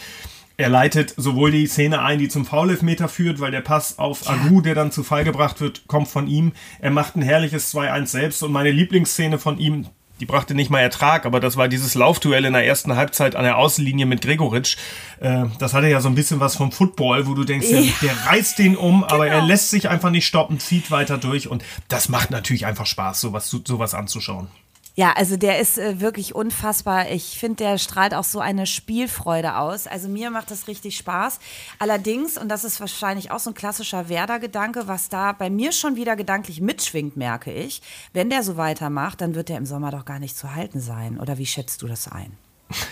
er 0.61 0.69
leitet 0.69 1.13
sowohl 1.17 1.51
die 1.51 1.67
Szene 1.67 2.01
ein, 2.01 2.19
die 2.19 2.29
zum 2.29 2.45
Foulelfmeter 2.45 3.09
führt, 3.09 3.39
weil 3.39 3.51
der 3.51 3.61
Pass 3.61 3.97
auf. 3.97 4.29
Agu, 4.29 4.61
der 4.61 4.75
dann 4.75 4.91
zu 4.91 5.03
Fall 5.03 5.23
gebracht 5.23 5.59
wird, 5.59 5.87
kommt 5.87 6.07
von 6.07 6.27
ihm. 6.27 6.53
Er 6.79 6.91
macht 6.91 7.15
ein 7.15 7.21
herrliches 7.21 7.73
2-1 7.73 8.05
selbst 8.05 8.43
und 8.43 8.51
meine 8.51 8.71
Lieblingsszene 8.71 9.39
von 9.39 9.57
ihm, 9.57 9.87
die 10.19 10.25
brachte 10.25 10.53
nicht 10.53 10.69
mal 10.69 10.79
Ertrag, 10.79 11.25
aber 11.25 11.39
das 11.39 11.57
war 11.57 11.67
dieses 11.67 11.95
Laufduell 11.95 12.45
in 12.45 12.53
der 12.53 12.63
ersten 12.63 12.95
Halbzeit 12.95 13.35
an 13.35 13.43
der 13.43 13.57
Außenlinie 13.57 14.05
mit 14.05 14.21
Gregoritsch. 14.21 14.77
Äh, 15.19 15.45
das 15.57 15.73
hatte 15.73 15.87
ja 15.87 15.99
so 15.99 16.09
ein 16.09 16.15
bisschen 16.15 16.39
was 16.39 16.55
vom 16.55 16.71
Football, 16.71 17.25
wo 17.25 17.33
du 17.33 17.43
denkst, 17.43 17.67
ja. 17.67 17.81
der, 17.81 17.91
der, 18.03 18.27
reißt 18.27 18.59
den 18.59 18.77
um, 18.77 19.01
genau. 19.01 19.13
aber 19.13 19.27
er 19.27 19.37
genau. 19.37 19.47
lässt 19.47 19.71
sich 19.71 19.89
einfach 19.89 20.11
nicht 20.11 20.27
stoppen, 20.27 20.59
zieht 20.59 20.91
weiter 20.91 21.17
durch 21.17 21.47
und 21.47 21.63
das 21.87 22.07
macht 22.07 22.29
natürlich 22.29 22.67
einfach 22.67 22.85
Spaß, 22.85 23.19
sowas, 23.19 23.49
sowas 23.49 23.95
anzuschauen. 23.95 24.47
Ja, 24.95 25.13
also 25.13 25.37
der 25.37 25.59
ist 25.59 25.77
äh, 25.77 26.01
wirklich 26.01 26.35
unfassbar. 26.35 27.09
Ich 27.11 27.39
finde, 27.39 27.63
der 27.63 27.77
strahlt 27.77 28.13
auch 28.13 28.25
so 28.25 28.39
eine 28.39 28.65
Spielfreude 28.65 29.55
aus. 29.57 29.87
Also 29.87 30.09
mir 30.09 30.29
macht 30.31 30.51
das 30.51 30.67
richtig 30.67 30.97
Spaß. 30.97 31.39
Allerdings, 31.79 32.37
und 32.37 32.49
das 32.49 32.65
ist 32.65 32.79
wahrscheinlich 32.81 33.31
auch 33.31 33.39
so 33.39 33.51
ein 33.51 33.53
klassischer 33.53 34.09
Werder-Gedanke, 34.09 34.87
was 34.87 35.07
da 35.07 35.31
bei 35.31 35.49
mir 35.49 35.71
schon 35.71 35.95
wieder 35.95 36.17
gedanklich 36.17 36.59
mitschwingt, 36.59 37.15
merke 37.15 37.53
ich. 37.53 37.81
Wenn 38.11 38.29
der 38.29 38.43
so 38.43 38.57
weitermacht, 38.57 39.21
dann 39.21 39.33
wird 39.33 39.47
der 39.47 39.57
im 39.57 39.65
Sommer 39.65 39.91
doch 39.91 40.03
gar 40.03 40.19
nicht 40.19 40.35
zu 40.35 40.53
halten 40.53 40.81
sein. 40.81 41.19
Oder 41.19 41.37
wie 41.37 41.45
schätzt 41.45 41.81
du 41.81 41.87
das 41.87 42.09
ein? 42.09 42.37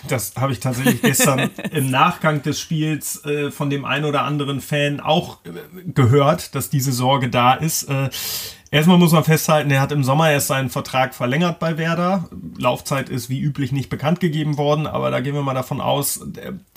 Das 0.07 0.33
habe 0.35 0.51
ich 0.51 0.59
tatsächlich 0.59 1.01
gestern 1.01 1.49
im 1.71 1.89
Nachgang 1.89 2.41
des 2.41 2.59
Spiels 2.59 3.23
äh, 3.25 3.51
von 3.51 3.69
dem 3.69 3.85
einen 3.85 4.05
oder 4.05 4.23
anderen 4.23 4.61
Fan 4.61 4.99
auch 4.99 5.39
äh, 5.45 5.51
gehört, 5.91 6.55
dass 6.55 6.69
diese 6.69 6.91
Sorge 6.91 7.29
da 7.29 7.53
ist. 7.53 7.87
Erstmal 8.71 8.99
muss 8.99 9.13
man 9.13 9.23
festhalten, 9.23 9.71
er 9.71 9.81
hat 9.81 9.91
im 9.91 10.03
Sommer 10.03 10.29
erst 10.29 10.47
seinen 10.47 10.69
Vertrag 10.69 11.15
verlängert 11.15 11.57
bei 11.57 11.79
Werder. 11.79 12.29
Laufzeit 12.55 13.09
ist 13.09 13.27
wie 13.27 13.39
üblich 13.39 13.71
nicht 13.71 13.89
bekannt 13.89 14.19
gegeben 14.19 14.59
worden, 14.59 14.85
aber 14.85 15.09
da 15.09 15.21
gehen 15.21 15.33
wir 15.33 15.41
mal 15.41 15.55
davon 15.55 15.81
aus, 15.81 16.23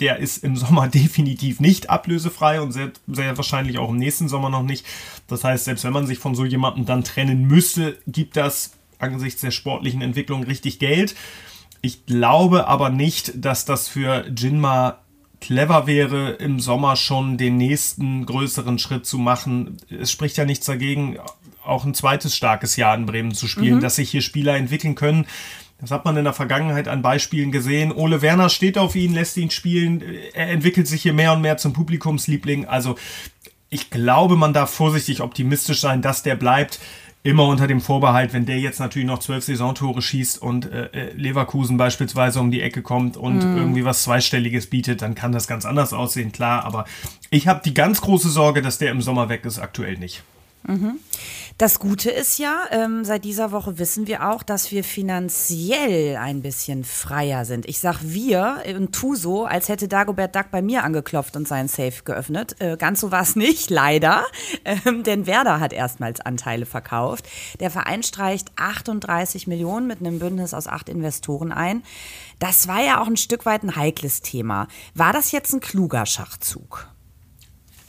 der 0.01 0.17
ist 0.17 0.39
im 0.43 0.57
Sommer 0.63 0.89
definitiv 0.89 1.61
nicht 1.61 1.91
ablösefrei 1.91 2.63
und 2.63 2.73
sehr, 2.73 2.93
sehr 3.09 3.37
wahrscheinlich 3.37 3.77
auch 3.79 3.91
im 3.91 3.99
nächsten 3.99 4.29
Sommer 4.29 4.49
noch 4.49 4.63
nicht. 4.63 4.87
Das 5.27 5.45
heißt, 5.45 5.67
selbst 5.67 5.85
wenn 5.85 5.93
man 5.93 6.07
sich 6.07 6.19
von 6.19 6.35
so 6.35 6.47
jemandem 6.47 6.87
dann 6.87 7.05
trennen 7.05 7.47
müsste, 7.47 7.99
gibt 8.07 8.37
das 8.37 8.73
angesichts 8.99 9.43
der 9.43 9.51
sportlichen 9.51 10.01
Entwicklung 10.01 10.45
richtig 10.45 10.79
Geld. 10.79 11.15
Ich 11.83 12.07
glaube 12.07 12.69
aber 12.69 12.89
nicht, 12.89 13.45
dass 13.45 13.67
das 13.67 13.89
für 13.89 14.25
Jinma 14.35 14.99
clever 15.41 15.87
wäre, 15.87 16.31
im 16.31 16.61
Sommer 16.61 16.97
schon 16.97 17.37
den 17.37 17.57
nächsten 17.57 18.25
größeren 18.25 18.79
Schritt 18.79 19.05
zu 19.05 19.19
machen. 19.19 19.77
Es 19.91 20.11
spricht 20.13 20.37
ja 20.37 20.45
nichts 20.45 20.67
dagegen, 20.67 21.19
auch 21.65 21.85
ein 21.85 21.95
zweites 21.95 22.37
starkes 22.37 22.77
Jahr 22.77 22.95
in 22.95 23.07
Bremen 23.07 23.35
zu 23.35 23.47
spielen, 23.47 23.77
mhm. 23.77 23.81
dass 23.81 23.97
sich 23.97 24.11
hier 24.11 24.23
Spieler 24.23 24.57
entwickeln 24.57 24.95
können. 24.95 25.27
Das 25.83 25.91
hat 25.91 26.05
man 26.05 26.17
in 26.17 26.25
der 26.25 26.33
Vergangenheit 26.33 26.87
an 26.87 27.03
Beispielen 27.03 27.51
gesehen. 27.51 27.91
Ole 27.91 28.23
Werner 28.23 28.49
steht 28.49 28.79
auf 28.79 28.95
ihn, 28.95 29.13
lässt 29.15 29.37
ihn 29.37 29.51
spielen. 29.51 30.03
Er 30.33 30.49
entwickelt 30.49 30.87
sich 30.87 31.03
hier 31.03 31.13
mehr 31.13 31.33
und 31.33 31.41
mehr 31.41 31.57
zum 31.57 31.73
Publikumsliebling. 31.73 32.67
Also 32.67 32.95
ich 33.69 33.91
glaube, 33.91 34.37
man 34.37 34.53
darf 34.53 34.71
vorsichtig 34.71 35.21
optimistisch 35.23 35.81
sein, 35.81 36.01
dass 36.01 36.23
der 36.23 36.37
bleibt. 36.37 36.79
Immer 37.25 37.47
unter 37.47 37.67
dem 37.67 37.81
Vorbehalt, 37.81 38.33
wenn 38.33 38.47
der 38.47 38.59
jetzt 38.59 38.81
natürlich 38.81 39.07
noch 39.07 39.21
zwölf 39.21 39.45
Saisontore 39.45 40.03
schießt 40.03 40.43
und 40.43 40.71
äh, 40.71 40.87
äh 40.87 41.13
Leverkusen 41.15 41.77
beispielsweise 41.77 42.41
um 42.41 42.51
die 42.51 42.61
Ecke 42.61 42.83
kommt 42.83 43.17
und 43.17 43.39
mm. 43.39 43.57
irgendwie 43.57 43.85
was 43.85 44.03
Zweistelliges 44.03 44.69
bietet, 44.69 45.03
dann 45.03 45.15
kann 45.15 45.31
das 45.31 45.47
ganz 45.47 45.65
anders 45.65 45.93
aussehen, 45.93 46.33
klar. 46.33 46.65
Aber 46.65 46.85
ich 47.31 47.47
habe 47.47 47.61
die 47.65 47.75
ganz 47.75 48.01
große 48.01 48.29
Sorge, 48.29 48.61
dass 48.61 48.79
der 48.79 48.91
im 48.91 49.03
Sommer 49.03 49.29
weg 49.29 49.45
ist, 49.45 49.61
aktuell 49.61 49.99
nicht. 49.99 50.25
Mhm. 50.65 50.99
Das 51.59 51.79
Gute 51.79 52.11
ist 52.11 52.39
ja, 52.39 52.63
ähm, 52.71 53.05
seit 53.05 53.25
dieser 53.25 53.53
Woche 53.53 53.79
wissen 53.79 54.07
wir 54.07 54.29
auch, 54.31 54.43
dass 54.43 54.71
wir 54.71 54.85
finanziell 54.85 56.17
ein 56.17 56.43
bisschen 56.43 56.83
freier 56.85 57.45
sind. 57.45 57.67
Ich 57.67 57.79
sag 57.79 58.01
wir 58.03 58.63
und 58.77 58.93
tu 58.93 59.15
so, 59.15 59.45
als 59.45 59.69
hätte 59.69 59.87
Dagobert 59.87 60.35
Duck 60.35 60.51
bei 60.51 60.63
mir 60.63 60.85
angeklopft 60.85 61.37
und 61.37 61.47
seinen 61.47 61.69
Safe 61.69 62.03
geöffnet. 62.05 62.57
Äh, 62.61 62.77
ganz 62.77 63.01
so 63.01 63.11
war 63.13 63.23
es 63.23 63.37
nicht, 63.37 63.71
leider. 63.71 64.25
Ähm, 64.65 65.03
denn 65.03 65.27
Werder 65.27 65.61
hat 65.61 65.73
erstmals 65.73 66.21
Anteile 66.21 66.67
verkauft. 66.67 67.29
Der 67.61 67.71
Verein 67.71 68.03
streicht 68.03 68.51
38 68.57 69.47
Millionen 69.47 69.87
mit 69.87 70.01
einem 70.01 70.19
Bündnis 70.19 70.55
aus 70.55 70.67
acht 70.67 70.89
Investoren 70.89 71.53
ein. 71.53 71.83
Das 72.39 72.67
war 72.67 72.83
ja 72.83 73.01
auch 73.01 73.07
ein 73.07 73.17
Stück 73.17 73.47
weit 73.47 73.63
ein 73.63 73.77
heikles 73.77 74.21
Thema. 74.23 74.69
War 74.95 75.13
das 75.13 75.33
jetzt 75.33 75.53
ein 75.53 75.61
kluger 75.61 76.07
Schachzug? 76.07 76.89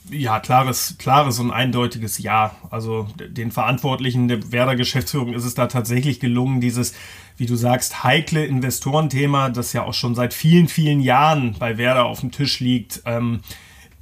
Ja, 0.09 0.39
klares, 0.39 0.95
klares 0.97 1.39
und 1.39 1.51
eindeutiges 1.51 2.17
Ja. 2.17 2.55
Also 2.69 3.07
den 3.17 3.51
Verantwortlichen 3.51 4.27
der 4.27 4.51
Werder-Geschäftsführung 4.51 5.33
ist 5.33 5.45
es 5.45 5.55
da 5.55 5.67
tatsächlich 5.67 6.19
gelungen, 6.19 6.61
dieses, 6.61 6.93
wie 7.37 7.45
du 7.45 7.55
sagst, 7.55 8.03
heikle 8.03 8.45
Investorenthema, 8.45 9.49
das 9.49 9.73
ja 9.73 9.83
auch 9.83 9.93
schon 9.93 10.15
seit 10.15 10.33
vielen, 10.33 10.67
vielen 10.67 10.99
Jahren 10.99 11.55
bei 11.57 11.77
Werder 11.77 12.05
auf 12.05 12.19
dem 12.19 12.31
Tisch 12.31 12.59
liegt, 12.59 13.01
ähm, 13.05 13.41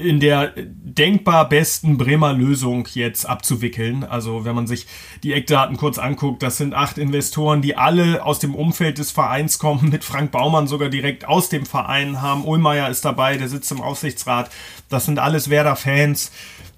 in 0.01 0.19
der 0.19 0.53
denkbar 0.57 1.47
besten 1.47 1.97
Bremer 1.97 2.33
Lösung 2.33 2.87
jetzt 2.93 3.25
abzuwickeln. 3.25 4.03
Also 4.03 4.45
wenn 4.45 4.55
man 4.55 4.67
sich 4.67 4.87
die 5.23 5.33
Eckdaten 5.33 5.77
kurz 5.77 5.97
anguckt, 5.97 6.43
das 6.43 6.57
sind 6.57 6.73
acht 6.73 6.97
Investoren, 6.97 7.61
die 7.61 7.77
alle 7.77 8.25
aus 8.25 8.39
dem 8.39 8.55
Umfeld 8.55 8.97
des 8.97 9.11
Vereins 9.11 9.59
kommen, 9.59 9.89
mit 9.89 10.03
Frank 10.03 10.31
Baumann 10.31 10.67
sogar 10.67 10.89
direkt 10.89 11.25
aus 11.25 11.49
dem 11.49 11.65
Verein 11.65 12.21
haben. 12.21 12.45
Ullmeier 12.45 12.89
ist 12.89 13.05
dabei, 13.05 13.37
der 13.37 13.47
sitzt 13.47 13.71
im 13.71 13.81
Aufsichtsrat. 13.81 14.49
Das 14.89 15.05
sind 15.05 15.19
alles 15.19 15.49
Werder-Fans. 15.49 16.31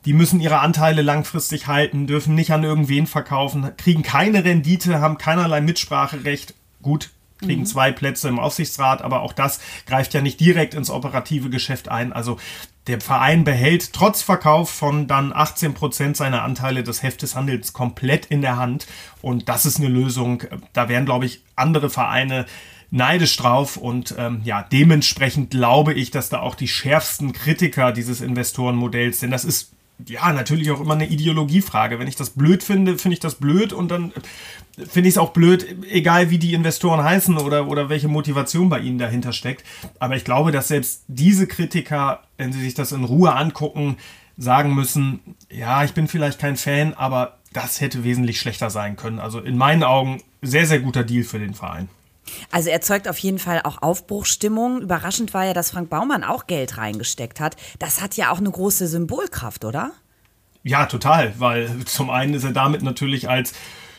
Die 0.06 0.14
müssen 0.14 0.42
ihre 0.42 0.60
Anteile 0.60 1.02
langfristig 1.02 1.68
halten, 1.68 2.08
dürfen 2.08 2.36
nicht 2.36 2.52
an 2.52 2.64
irgendwen 2.64 3.08
verkaufen, 3.08 3.72
kriegen 3.78 4.04
keine 4.04 4.44
Rendite, 4.44 5.00
haben 5.00 5.18
keinerlei 5.18 5.62
Mitspracherecht. 5.62 6.56
Gut, 6.82 7.12
kriegen 7.44 7.62
mhm. 7.62 7.66
zwei 7.66 7.92
Plätze 7.92 8.30
im 8.30 8.40
Aufsichtsrat, 8.40 9.02
aber 9.02 9.22
auch 9.22 9.34
das 9.34 9.60
greift 9.86 10.14
ja 10.14 10.22
nicht 10.22 10.40
direkt 10.40 10.74
ins 10.74 10.90
operative 10.90 11.50
Geschäft 11.50 11.90
ein. 11.90 12.14
Also 12.14 12.38
der 12.88 13.00
Verein 13.00 13.44
behält 13.44 13.94
trotz 13.94 14.22
Verkauf 14.22 14.70
von 14.70 15.08
dann 15.08 15.32
18 15.34 15.74
Prozent 15.74 16.18
seiner 16.18 16.44
Anteile 16.44 16.84
des 16.84 17.02
Hefteshandels 17.02 17.72
komplett 17.72 18.26
in 18.26 18.42
der 18.42 18.58
Hand. 18.58 18.88
Und 19.22 19.48
das 19.48 19.66
ist 19.66 19.80
eine 19.80 19.88
Lösung. 19.88 20.44
Da 20.74 20.90
wären, 20.90 21.06
glaube 21.06 21.26
ich, 21.26 21.42
andere 21.56 21.90
Vereine 21.90 22.46
neidisch 22.92 23.36
drauf 23.38 23.76
und 23.76 24.14
ähm, 24.20 24.42
ja, 24.44 24.62
dementsprechend 24.72 25.50
glaube 25.50 25.94
ich, 25.94 26.12
dass 26.12 26.30
da 26.30 26.42
auch 26.42 26.54
die 26.54 26.68
schärfsten 26.68 27.34
Kritiker 27.34 27.92
dieses 27.92 28.22
Investorenmodells, 28.22 29.20
denn 29.20 29.32
das 29.32 29.46
ist 29.46 29.72
ja, 30.08 30.32
natürlich 30.32 30.72
auch 30.72 30.82
immer 30.82 30.94
eine 30.94 31.08
Ideologiefrage. 31.08 32.00
Wenn 32.00 32.08
ich 32.08 32.16
das 32.16 32.32
blöd 32.32 32.64
finde, 32.64 32.98
finde 32.98 33.14
ich 33.14 33.20
das 33.20 33.36
blöd 33.36 33.74
und 33.74 33.90
dann 33.90 34.14
finde 34.76 35.10
ich 35.10 35.16
es 35.16 35.18
auch 35.18 35.32
blöd, 35.32 35.66
egal 35.90 36.30
wie 36.30 36.40
die 36.40 36.54
Investoren 36.54 37.04
heißen 37.04 37.38
oder, 37.38 37.68
oder 37.68 37.90
welche 37.90 38.08
Motivation 38.08 38.70
bei 38.70 38.80
ihnen 38.80 38.98
dahinter 38.98 39.34
steckt. 39.34 39.64
Aber 40.00 40.16
ich 40.16 40.24
glaube, 40.24 40.52
dass 40.52 40.68
selbst 40.68 41.04
diese 41.08 41.48
Kritiker, 41.48 42.24
wenn 42.38 42.52
sie 42.52 42.62
sich 42.62 42.74
das 42.74 42.92
in 42.92 43.04
Ruhe 43.04 43.34
angucken, 43.36 43.98
sagen 44.38 44.74
müssen, 44.74 45.20
ja, 45.52 45.84
ich 45.84 45.94
bin 45.94 46.08
vielleicht 46.08 46.40
kein 46.40 46.58
Fan, 46.58 46.94
aber 46.96 47.38
das 47.54 47.82
hätte 47.82 48.04
wesentlich 48.04 48.40
schlechter 48.40 48.72
sein 48.72 48.96
können. 48.96 49.20
Also 49.20 49.40
in 49.40 49.58
meinen 49.58 49.84
Augen 49.84 50.24
sehr, 50.42 50.66
sehr 50.66 50.80
guter 50.80 51.04
Deal 51.04 51.24
für 51.24 51.38
den 51.38 51.54
Verein. 51.54 51.88
Also 52.52 52.70
er 52.70 52.82
zeugt 52.82 53.08
auf 53.08 53.18
jeden 53.20 53.38
Fall 53.38 53.62
auch 53.64 53.82
Aufbruchsstimmung. 53.82 54.82
Überraschend 54.82 55.34
war 55.36 55.46
ja, 55.46 55.54
dass 55.54 55.72
Frank 55.72 55.90
Baumann 55.90 56.24
auch 56.24 56.48
Geld 56.48 56.78
reingesteckt 56.78 57.40
hat. 57.40 57.58
Das 57.78 58.02
hat 58.02 58.16
ja 58.16 58.32
auch 58.32 58.40
eine 58.40 58.50
große 58.50 58.88
Symbolkraft, 58.88 59.66
oder? 59.66 59.92
Ja, 60.64 60.86
total, 60.86 61.34
weil 61.38 61.70
zum 61.86 62.10
einen 62.10 62.34
ist 62.34 62.46
er 62.46 62.54
damit 62.54 62.82
natürlich 62.82 63.30
als 63.30 63.54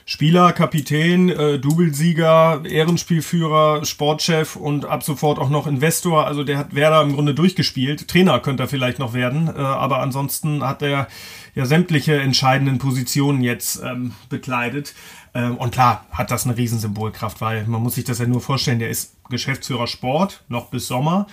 Spieler, 0.06 0.52
Kapitän, 0.52 1.30
äh, 1.30 1.58
Doublesieger, 1.58 2.62
Ehrenspielführer, 2.66 3.86
Sportchef 3.86 4.54
und 4.54 4.84
ab 4.84 5.02
sofort 5.02 5.38
auch 5.38 5.48
noch 5.48 5.66
Investor. 5.66 6.26
Also 6.26 6.44
der 6.44 6.58
hat 6.58 6.74
Werder 6.74 7.00
im 7.00 7.14
Grunde 7.14 7.34
durchgespielt. 7.34 8.06
Trainer 8.06 8.38
könnte 8.40 8.64
er 8.64 8.68
vielleicht 8.68 8.98
noch 8.98 9.14
werden, 9.14 9.48
äh, 9.48 9.58
aber 9.58 10.00
ansonsten 10.00 10.62
hat 10.62 10.82
er 10.82 11.08
ja 11.54 11.64
sämtliche 11.64 12.20
entscheidenden 12.20 12.76
Positionen 12.76 13.42
jetzt 13.42 13.82
ähm, 13.82 14.12
bekleidet. 14.28 14.94
Ähm, 15.32 15.56
und 15.56 15.72
klar 15.72 16.04
hat 16.10 16.30
das 16.30 16.44
eine 16.44 16.56
Riesensymbolkraft, 16.56 17.40
weil 17.40 17.66
man 17.66 17.82
muss 17.82 17.94
sich 17.94 18.04
das 18.04 18.18
ja 18.18 18.26
nur 18.26 18.42
vorstellen, 18.42 18.80
der 18.80 18.90
ist 18.90 19.16
Geschäftsführer 19.30 19.86
Sport 19.86 20.44
noch 20.48 20.66
bis 20.66 20.86
Sommer. 20.86 21.28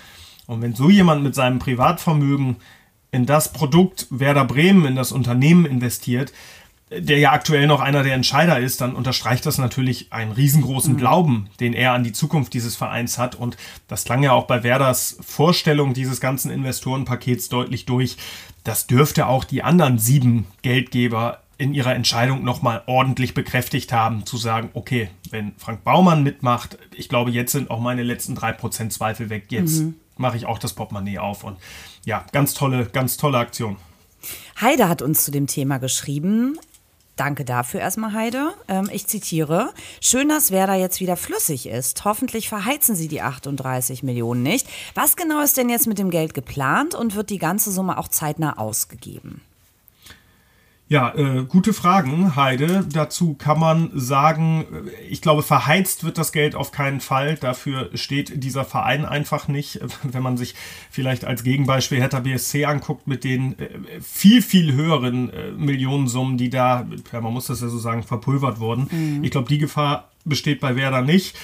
Und 0.48 0.62
wenn 0.62 0.76
so 0.76 0.90
jemand 0.90 1.24
mit 1.24 1.36
seinem 1.36 1.60
Privatvermögen 1.60 2.56
in 3.12 3.26
das 3.26 3.52
Produkt 3.52 4.08
Werder 4.10 4.46
Bremen, 4.46 4.86
in 4.86 4.96
das 4.96 5.12
Unternehmen 5.12 5.66
investiert, 5.66 6.32
der 6.92 7.20
ja 7.20 7.32
aktuell 7.32 7.68
noch 7.68 7.80
einer 7.80 8.04
der 8.04 8.16
Entscheider 8.16 8.60
ist, 8.60 8.82
dann 8.82 8.96
unterstreicht 8.96 9.46
das 9.46 9.58
natürlich 9.58 10.12
einen 10.12 10.34
riesengroßen 10.34 10.94
mhm. 10.94 10.98
Glauben, 10.98 11.50
den 11.62 11.74
er 11.74 11.94
an 11.94 12.04
die 12.04 12.12
Zukunft 12.12 12.54
dieses 12.54 12.76
Vereins 12.76 13.18
hat. 13.18 13.36
Und 13.36 13.56
das 13.88 14.04
klang 14.04 14.24
ja 14.24 14.34
auch 14.34 14.46
bei 14.46 14.64
Werders 14.64 15.18
Vorstellung 15.22 15.94
dieses 15.94 16.20
ganzen 16.20 16.52
Investorenpakets 16.52 17.48
deutlich 17.48 17.86
durch. 17.86 18.18
Das 18.66 18.88
dürfte 18.88 19.28
auch 19.28 19.46
die 19.46 19.64
anderen 19.64 20.00
sieben 20.00 20.48
Geldgeber 20.64 21.40
in 21.58 21.74
ihrer 21.74 21.96
Entscheidung 21.96 22.44
nochmal 22.44 22.84
ordentlich 22.88 23.34
bekräftigt 23.34 23.94
haben, 23.94 24.26
zu 24.26 24.36
sagen, 24.36 24.70
okay, 24.74 25.10
wenn 25.30 25.54
Frank 25.58 25.84
Baumann 25.84 26.24
mitmacht, 26.24 26.78
ich 26.94 27.08
glaube, 27.08 27.32
jetzt 27.32 27.54
sind 27.54 27.70
auch 27.70 27.80
meine 27.80 28.04
letzten 28.04 28.36
drei 28.36 28.52
Prozent 28.52 28.92
Zweifel 28.92 29.30
weg. 29.30 29.46
Jetzt 29.50 29.80
mhm. 29.80 29.96
mache 30.18 30.36
ich 30.36 30.46
auch 30.46 30.60
das 30.60 30.74
Portemonnaie 30.74 31.20
auf. 31.20 31.46
Und 31.46 31.58
ja, 32.04 32.26
ganz 32.34 32.54
tolle, 32.54 32.88
ganz 32.88 33.16
tolle 33.16 33.38
Aktion. 33.38 33.78
Heide 34.60 34.90
hat 34.90 35.02
uns 35.02 35.24
zu 35.24 35.32
dem 35.32 35.48
Thema 35.48 35.78
geschrieben. 35.78 36.58
Danke 37.16 37.46
dafür 37.46 37.82
erstmal, 37.82 38.14
Heide. 38.14 38.54
Ähm, 38.68 38.90
ich 38.92 39.08
zitiere. 39.08 39.74
Schön, 40.00 40.30
dass 40.30 40.52
Werder 40.52 40.76
jetzt 40.76 41.00
wieder 41.00 41.18
flüssig 41.18 41.68
ist. 41.68 42.04
Hoffentlich 42.06 42.50
verheizen 42.50 42.96
sie 42.96 43.08
die 43.08 43.22
38 43.22 44.04
Millionen 44.04 44.44
nicht. 44.44 44.68
Was 44.96 45.16
genau 45.16 45.42
ist 45.42 45.58
denn 45.58 45.70
jetzt 45.70 45.88
mit 45.88 46.00
dem 46.00 46.10
Geld 46.10 46.34
geplant 46.34 46.96
und 46.96 47.16
wird 47.16 47.30
die 47.30 47.38
ganze 47.38 47.72
Summe 47.72 47.98
auch 47.98 48.08
zeitnah 48.08 48.58
ausgegeben? 48.58 49.42
Ja, 50.92 51.16
äh, 51.16 51.46
gute 51.46 51.72
Fragen, 51.72 52.36
Heide. 52.36 52.86
Dazu 52.92 53.34
kann 53.36 53.58
man 53.58 53.92
sagen, 53.94 54.66
ich 55.10 55.22
glaube, 55.22 55.42
verheizt 55.42 56.04
wird 56.04 56.18
das 56.18 56.34
Geld 56.34 56.54
auf 56.54 56.74
keinen 56.74 57.00
Fall. 57.00 57.36
Dafür 57.36 57.92
steht 57.94 58.44
dieser 58.44 58.66
Verein 58.66 59.06
einfach 59.06 59.48
nicht. 59.48 59.80
Wenn 60.04 60.22
man 60.22 60.36
sich 60.36 60.54
vielleicht 60.90 61.24
als 61.24 61.46
Gegenbeispiel 61.46 62.02
Hertha 62.02 62.20
BSC 62.20 62.66
anguckt 62.66 63.08
mit 63.08 63.24
den 63.24 63.58
äh, 63.58 63.70
viel, 64.02 64.42
viel 64.42 64.74
höheren 64.74 65.30
äh, 65.30 65.52
Millionensummen, 65.52 66.38
die 66.38 66.50
da, 66.50 66.86
ja, 67.14 67.22
man 67.22 67.32
muss 67.32 67.46
das 67.46 67.62
ja 67.62 67.70
so 67.70 67.80
sagen, 67.80 68.04
verpulvert 68.04 68.60
wurden. 68.60 68.90
Mhm. 68.92 69.24
Ich 69.24 69.32
glaube, 69.32 69.48
die 69.48 69.60
Gefahr 69.60 70.10
besteht 70.26 70.60
bei 70.60 70.76
Werder 70.76 71.04
nicht. 71.04 71.38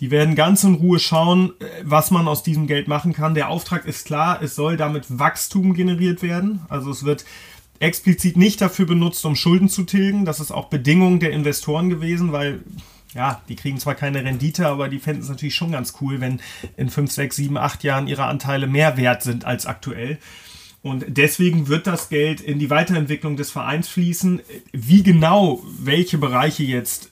Die 0.00 0.10
werden 0.10 0.34
ganz 0.34 0.64
in 0.64 0.76
Ruhe 0.76 0.98
schauen, 0.98 1.52
äh, 1.60 1.66
was 1.82 2.10
man 2.10 2.26
aus 2.26 2.42
diesem 2.42 2.66
Geld 2.66 2.88
machen 2.88 3.12
kann. 3.12 3.34
Der 3.34 3.50
Auftrag 3.50 3.84
ist 3.84 4.06
klar, 4.06 4.40
es 4.42 4.54
soll 4.54 4.78
damit 4.78 5.18
Wachstum 5.18 5.74
generiert 5.74 6.22
werden. 6.22 6.62
Also 6.70 6.90
es 6.90 7.04
wird 7.04 7.26
explizit 7.80 8.36
nicht 8.36 8.60
dafür 8.60 8.86
benutzt, 8.86 9.24
um 9.24 9.36
Schulden 9.36 9.68
zu 9.68 9.84
tilgen. 9.84 10.24
Das 10.24 10.40
ist 10.40 10.50
auch 10.50 10.68
Bedingung 10.68 11.20
der 11.20 11.32
Investoren 11.32 11.90
gewesen, 11.90 12.32
weil 12.32 12.60
ja, 13.14 13.42
die 13.48 13.56
kriegen 13.56 13.78
zwar 13.78 13.94
keine 13.94 14.24
Rendite, 14.24 14.66
aber 14.66 14.88
die 14.88 14.98
fänden 14.98 15.22
es 15.22 15.28
natürlich 15.28 15.54
schon 15.54 15.72
ganz 15.72 15.94
cool, 16.00 16.20
wenn 16.20 16.40
in 16.76 16.90
5, 16.90 17.10
6, 17.10 17.36
7, 17.36 17.56
8 17.56 17.84
Jahren 17.84 18.08
ihre 18.08 18.24
Anteile 18.24 18.66
mehr 18.66 18.96
wert 18.96 19.22
sind 19.22 19.44
als 19.44 19.66
aktuell. 19.66 20.18
Und 20.82 21.04
deswegen 21.08 21.68
wird 21.68 21.86
das 21.86 22.10
Geld 22.10 22.42
in 22.42 22.58
die 22.58 22.68
Weiterentwicklung 22.68 23.36
des 23.36 23.50
Vereins 23.50 23.88
fließen. 23.88 24.40
Wie 24.72 25.02
genau 25.02 25.62
welche 25.78 26.18
Bereiche 26.18 26.62
jetzt 26.62 27.10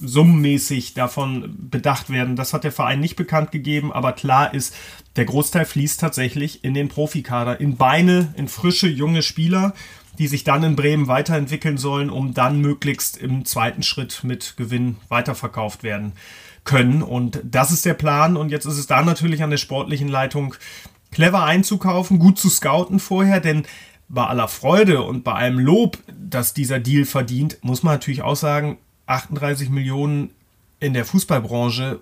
summenmäßig 0.00 0.94
davon 0.94 1.54
bedacht 1.58 2.10
werden, 2.10 2.36
das 2.36 2.52
hat 2.52 2.64
der 2.64 2.72
Verein 2.72 3.00
nicht 3.00 3.16
bekannt 3.16 3.50
gegeben, 3.50 3.92
aber 3.92 4.12
klar 4.12 4.54
ist, 4.54 4.74
der 5.16 5.24
Großteil 5.24 5.64
fließt 5.64 6.00
tatsächlich 6.00 6.64
in 6.64 6.74
den 6.74 6.88
Profikader, 6.88 7.60
in 7.60 7.76
Beine, 7.76 8.32
in 8.36 8.48
frische, 8.48 8.88
junge 8.88 9.22
Spieler, 9.22 9.74
die 10.18 10.26
sich 10.26 10.44
dann 10.44 10.62
in 10.62 10.76
Bremen 10.76 11.06
weiterentwickeln 11.06 11.78
sollen, 11.78 12.10
um 12.10 12.34
dann 12.34 12.60
möglichst 12.60 13.16
im 13.16 13.44
zweiten 13.44 13.82
Schritt 13.82 14.24
mit 14.24 14.56
Gewinn 14.56 14.96
weiterverkauft 15.08 15.82
werden 15.82 16.12
können. 16.64 17.02
Und 17.02 17.40
das 17.44 17.70
ist 17.70 17.84
der 17.84 17.94
Plan. 17.94 18.36
Und 18.36 18.50
jetzt 18.50 18.66
ist 18.66 18.78
es 18.78 18.86
da 18.86 19.02
natürlich 19.02 19.42
an 19.42 19.50
der 19.50 19.56
sportlichen 19.56 20.08
Leitung 20.08 20.54
clever 21.12 21.44
einzukaufen, 21.44 22.18
gut 22.18 22.38
zu 22.38 22.50
scouten 22.50 22.98
vorher, 22.98 23.40
denn 23.40 23.64
bei 24.08 24.26
aller 24.26 24.48
Freude 24.48 25.02
und 25.02 25.22
bei 25.22 25.32
allem 25.32 25.58
Lob, 25.58 25.98
das 26.18 26.54
dieser 26.54 26.80
Deal 26.80 27.04
verdient, 27.04 27.58
muss 27.62 27.82
man 27.82 27.94
natürlich 27.94 28.22
auch 28.22 28.36
sagen, 28.36 28.78
38 29.08 29.70
Millionen 29.70 30.30
in 30.80 30.94
der 30.94 31.04
Fußballbranche 31.04 32.00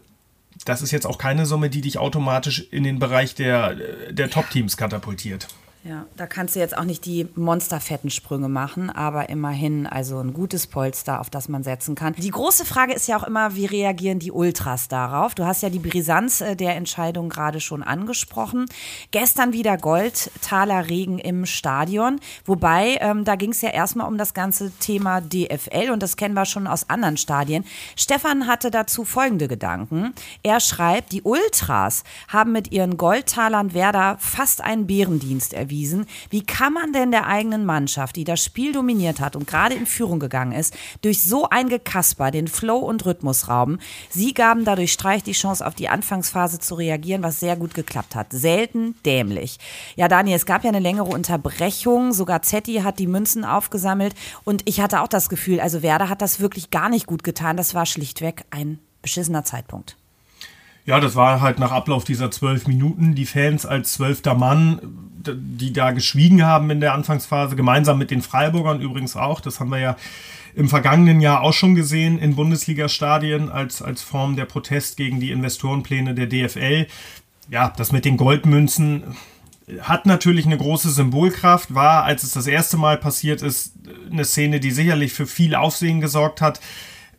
das 0.64 0.82
ist 0.82 0.90
jetzt 0.90 1.06
auch 1.06 1.18
keine 1.18 1.46
Summe, 1.46 1.70
die 1.70 1.80
dich 1.80 1.98
automatisch 1.98 2.66
in 2.70 2.84
den 2.84 2.98
Bereich 2.98 3.34
der, 3.34 3.74
der 4.10 4.30
Top-Teams 4.30 4.76
katapultiert. 4.76 5.48
Ja, 5.88 6.06
da 6.16 6.26
kannst 6.26 6.56
du 6.56 6.60
jetzt 6.60 6.76
auch 6.76 6.84
nicht 6.84 7.04
die 7.04 7.28
monsterfetten 7.36 8.10
Sprünge 8.10 8.48
machen, 8.48 8.90
aber 8.90 9.28
immerhin 9.28 9.86
also 9.86 10.18
ein 10.18 10.32
gutes 10.32 10.66
Polster, 10.66 11.20
auf 11.20 11.30
das 11.30 11.48
man 11.48 11.62
setzen 11.62 11.94
kann. 11.94 12.12
Die 12.14 12.30
große 12.30 12.64
Frage 12.64 12.92
ist 12.92 13.06
ja 13.06 13.16
auch 13.16 13.22
immer, 13.22 13.54
wie 13.54 13.66
reagieren 13.66 14.18
die 14.18 14.32
Ultras 14.32 14.88
darauf? 14.88 15.36
Du 15.36 15.44
hast 15.44 15.62
ja 15.62 15.70
die 15.70 15.78
Brisanz 15.78 16.40
äh, 16.40 16.56
der 16.56 16.74
Entscheidung 16.74 17.28
gerade 17.28 17.60
schon 17.60 17.84
angesprochen. 17.84 18.66
Gestern 19.12 19.52
wieder 19.52 19.76
Goldtaler 19.76 20.88
Regen 20.88 21.20
im 21.20 21.46
Stadion, 21.46 22.18
wobei 22.44 22.98
ähm, 23.00 23.24
da 23.24 23.36
ging 23.36 23.50
es 23.50 23.60
ja 23.60 23.70
erstmal 23.70 24.08
um 24.08 24.18
das 24.18 24.34
ganze 24.34 24.72
Thema 24.80 25.20
DFL 25.20 25.90
und 25.92 26.02
das 26.02 26.16
kennen 26.16 26.34
wir 26.34 26.46
schon 26.46 26.66
aus 26.66 26.90
anderen 26.90 27.16
Stadien. 27.16 27.64
Stefan 27.94 28.48
hatte 28.48 28.72
dazu 28.72 29.04
folgende 29.04 29.46
Gedanken. 29.46 30.14
Er 30.42 30.58
schreibt, 30.58 31.12
die 31.12 31.22
Ultras 31.22 32.02
haben 32.26 32.50
mit 32.50 32.72
ihren 32.72 32.96
Goldtalern 32.96 33.72
Werder 33.72 34.16
fast 34.18 34.62
einen 34.62 34.88
Bärendienst 34.88 35.54
erwiesen 35.54 35.75
bewiesen. 35.76 36.06
Wie 36.30 36.44
kann 36.44 36.72
man 36.72 36.92
denn 36.92 37.10
der 37.10 37.26
eigenen 37.26 37.66
Mannschaft, 37.66 38.16
die 38.16 38.24
das 38.24 38.42
Spiel 38.42 38.72
dominiert 38.72 39.20
hat 39.20 39.36
und 39.36 39.46
gerade 39.46 39.74
in 39.74 39.86
Führung 39.86 40.18
gegangen 40.18 40.52
ist, 40.52 40.74
durch 41.02 41.22
so 41.22 41.48
ein 41.50 41.68
Gekasper 41.68 42.30
den 42.30 42.48
Flow 42.48 42.78
und 42.78 43.04
Rhythmus 43.04 43.48
rauben? 43.48 43.78
Sie 44.08 44.32
gaben 44.32 44.64
dadurch 44.64 44.92
Streich 44.92 45.22
die 45.22 45.32
Chance, 45.32 45.66
auf 45.66 45.74
die 45.74 45.88
Anfangsphase 45.88 46.58
zu 46.58 46.76
reagieren, 46.76 47.22
was 47.22 47.40
sehr 47.40 47.56
gut 47.56 47.74
geklappt 47.74 48.14
hat. 48.14 48.28
Selten 48.32 48.94
dämlich. 49.04 49.58
Ja, 49.96 50.08
Daniel, 50.08 50.36
es 50.36 50.46
gab 50.46 50.64
ja 50.64 50.70
eine 50.70 50.80
längere 50.80 51.08
Unterbrechung. 51.08 52.12
Sogar 52.12 52.42
Zetti 52.42 52.76
hat 52.76 52.98
die 52.98 53.06
Münzen 53.06 53.44
aufgesammelt. 53.44 54.14
Und 54.44 54.62
ich 54.64 54.80
hatte 54.80 55.02
auch 55.02 55.08
das 55.08 55.28
Gefühl, 55.28 55.60
also 55.60 55.82
Werder 55.82 56.08
hat 56.08 56.22
das 56.22 56.40
wirklich 56.40 56.70
gar 56.70 56.88
nicht 56.88 57.06
gut 57.06 57.22
getan. 57.22 57.56
Das 57.56 57.74
war 57.74 57.84
schlichtweg 57.84 58.44
ein 58.50 58.78
beschissener 59.02 59.44
Zeitpunkt. 59.44 59.96
Ja, 60.86 61.00
das 61.00 61.16
war 61.16 61.40
halt 61.40 61.58
nach 61.58 61.72
Ablauf 61.72 62.04
dieser 62.04 62.30
zwölf 62.30 62.66
Minuten. 62.66 63.14
Die 63.14 63.26
Fans 63.26 63.66
als 63.66 63.92
zwölfter 63.92 64.34
Mann 64.34 64.80
die 65.34 65.72
da 65.72 65.90
geschwiegen 65.92 66.44
haben 66.44 66.70
in 66.70 66.80
der 66.80 66.94
Anfangsphase, 66.94 67.56
gemeinsam 67.56 67.98
mit 67.98 68.10
den 68.10 68.22
Freiburgern 68.22 68.80
übrigens 68.80 69.16
auch. 69.16 69.40
Das 69.40 69.60
haben 69.60 69.70
wir 69.70 69.78
ja 69.78 69.96
im 70.54 70.68
vergangenen 70.68 71.20
Jahr 71.20 71.42
auch 71.42 71.52
schon 71.52 71.74
gesehen 71.74 72.18
in 72.18 72.36
Bundesliga-Stadien 72.36 73.50
als, 73.50 73.82
als 73.82 74.02
Form 74.02 74.36
der 74.36 74.46
Protest 74.46 74.96
gegen 74.96 75.20
die 75.20 75.30
Investorenpläne 75.30 76.14
der 76.14 76.26
DFL. 76.26 76.86
Ja, 77.50 77.72
das 77.76 77.92
mit 77.92 78.04
den 78.04 78.16
Goldmünzen 78.16 79.16
hat 79.80 80.06
natürlich 80.06 80.46
eine 80.46 80.56
große 80.56 80.90
Symbolkraft, 80.90 81.74
war, 81.74 82.04
als 82.04 82.22
es 82.22 82.30
das 82.30 82.46
erste 82.46 82.76
Mal 82.76 82.96
passiert 82.96 83.42
ist, 83.42 83.72
eine 84.10 84.24
Szene, 84.24 84.60
die 84.60 84.70
sicherlich 84.70 85.12
für 85.12 85.26
viel 85.26 85.56
Aufsehen 85.56 86.00
gesorgt 86.00 86.40
hat. 86.40 86.60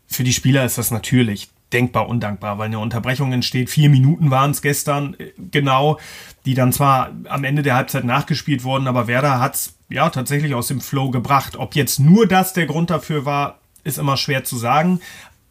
Für 0.07 0.23
die 0.23 0.33
Spieler 0.33 0.63
ist 0.63 0.77
das 0.77 0.89
natürlich 0.89 1.49
denkbar 1.73 2.07
undankbar, 2.07 2.57
weil 2.57 2.67
eine 2.67 2.79
Unterbrechung 2.79 3.33
entsteht. 3.33 3.69
Vier 3.69 3.89
Minuten 3.89 4.31
waren 4.31 4.51
es 4.51 4.61
gestern 4.61 5.15
äh, 5.19 5.31
genau, 5.51 5.99
die 6.45 6.53
dann 6.53 6.71
zwar 6.71 7.11
am 7.27 7.43
Ende 7.43 7.61
der 7.61 7.75
Halbzeit 7.75 8.05
nachgespielt 8.05 8.63
wurden, 8.63 8.87
aber 8.87 9.07
Werder 9.07 9.39
hat 9.39 9.55
es 9.55 9.73
ja 9.89 10.09
tatsächlich 10.09 10.53
aus 10.53 10.67
dem 10.67 10.81
Flow 10.81 11.11
gebracht. 11.11 11.57
Ob 11.57 11.75
jetzt 11.75 11.99
nur 11.99 12.27
das 12.27 12.53
der 12.53 12.65
Grund 12.65 12.89
dafür 12.89 13.25
war, 13.25 13.59
ist 13.83 13.97
immer 13.97 14.17
schwer 14.17 14.43
zu 14.43 14.57
sagen. 14.57 14.99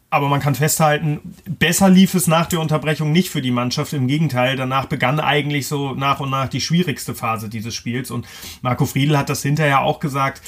Aber 0.09 0.29
man 0.29 0.39
kann 0.39 0.55
festhalten, 0.55 1.19
besser 1.45 1.89
lief 1.89 2.13
es 2.13 2.27
nach 2.27 2.45
der 2.45 2.61
Unterbrechung 2.61 3.11
nicht 3.11 3.29
für 3.29 3.41
die 3.41 3.51
Mannschaft. 3.51 3.91
Im 3.91 4.07
Gegenteil, 4.07 4.55
danach 4.55 4.85
begann 4.85 5.19
eigentlich 5.19 5.67
so 5.67 5.93
nach 5.95 6.21
und 6.21 6.29
nach 6.29 6.47
die 6.47 6.61
schwierigste 6.61 7.13
Phase 7.13 7.49
dieses 7.49 7.75
Spiels. 7.75 8.09
Und 8.09 8.25
Marco 8.61 8.85
Friedl 8.85 9.17
hat 9.17 9.29
das 9.29 9.43
hinterher 9.43 9.81
auch 9.81 9.99
gesagt. 9.99 10.41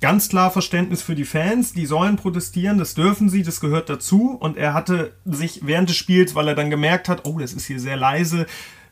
Ganz 0.00 0.28
klar 0.28 0.50
Verständnis 0.50 1.02
für 1.02 1.14
die 1.14 1.24
Fans, 1.24 1.72
die 1.74 1.84
sollen 1.86 2.16
protestieren, 2.16 2.78
das 2.78 2.94
dürfen 2.94 3.28
sie, 3.28 3.42
das 3.42 3.60
gehört 3.60 3.88
dazu. 3.90 4.36
Und 4.40 4.56
er 4.56 4.72
hatte 4.72 5.12
sich 5.24 5.60
während 5.62 5.90
des 5.90 5.96
Spiels, 5.96 6.34
weil 6.34 6.48
er 6.48 6.54
dann 6.54 6.70
gemerkt 6.70 7.08
hat, 7.08 7.26
oh, 7.26 7.38
das 7.38 7.52
ist 7.52 7.66
hier 7.66 7.80
sehr 7.80 7.96
leise, 7.96 8.46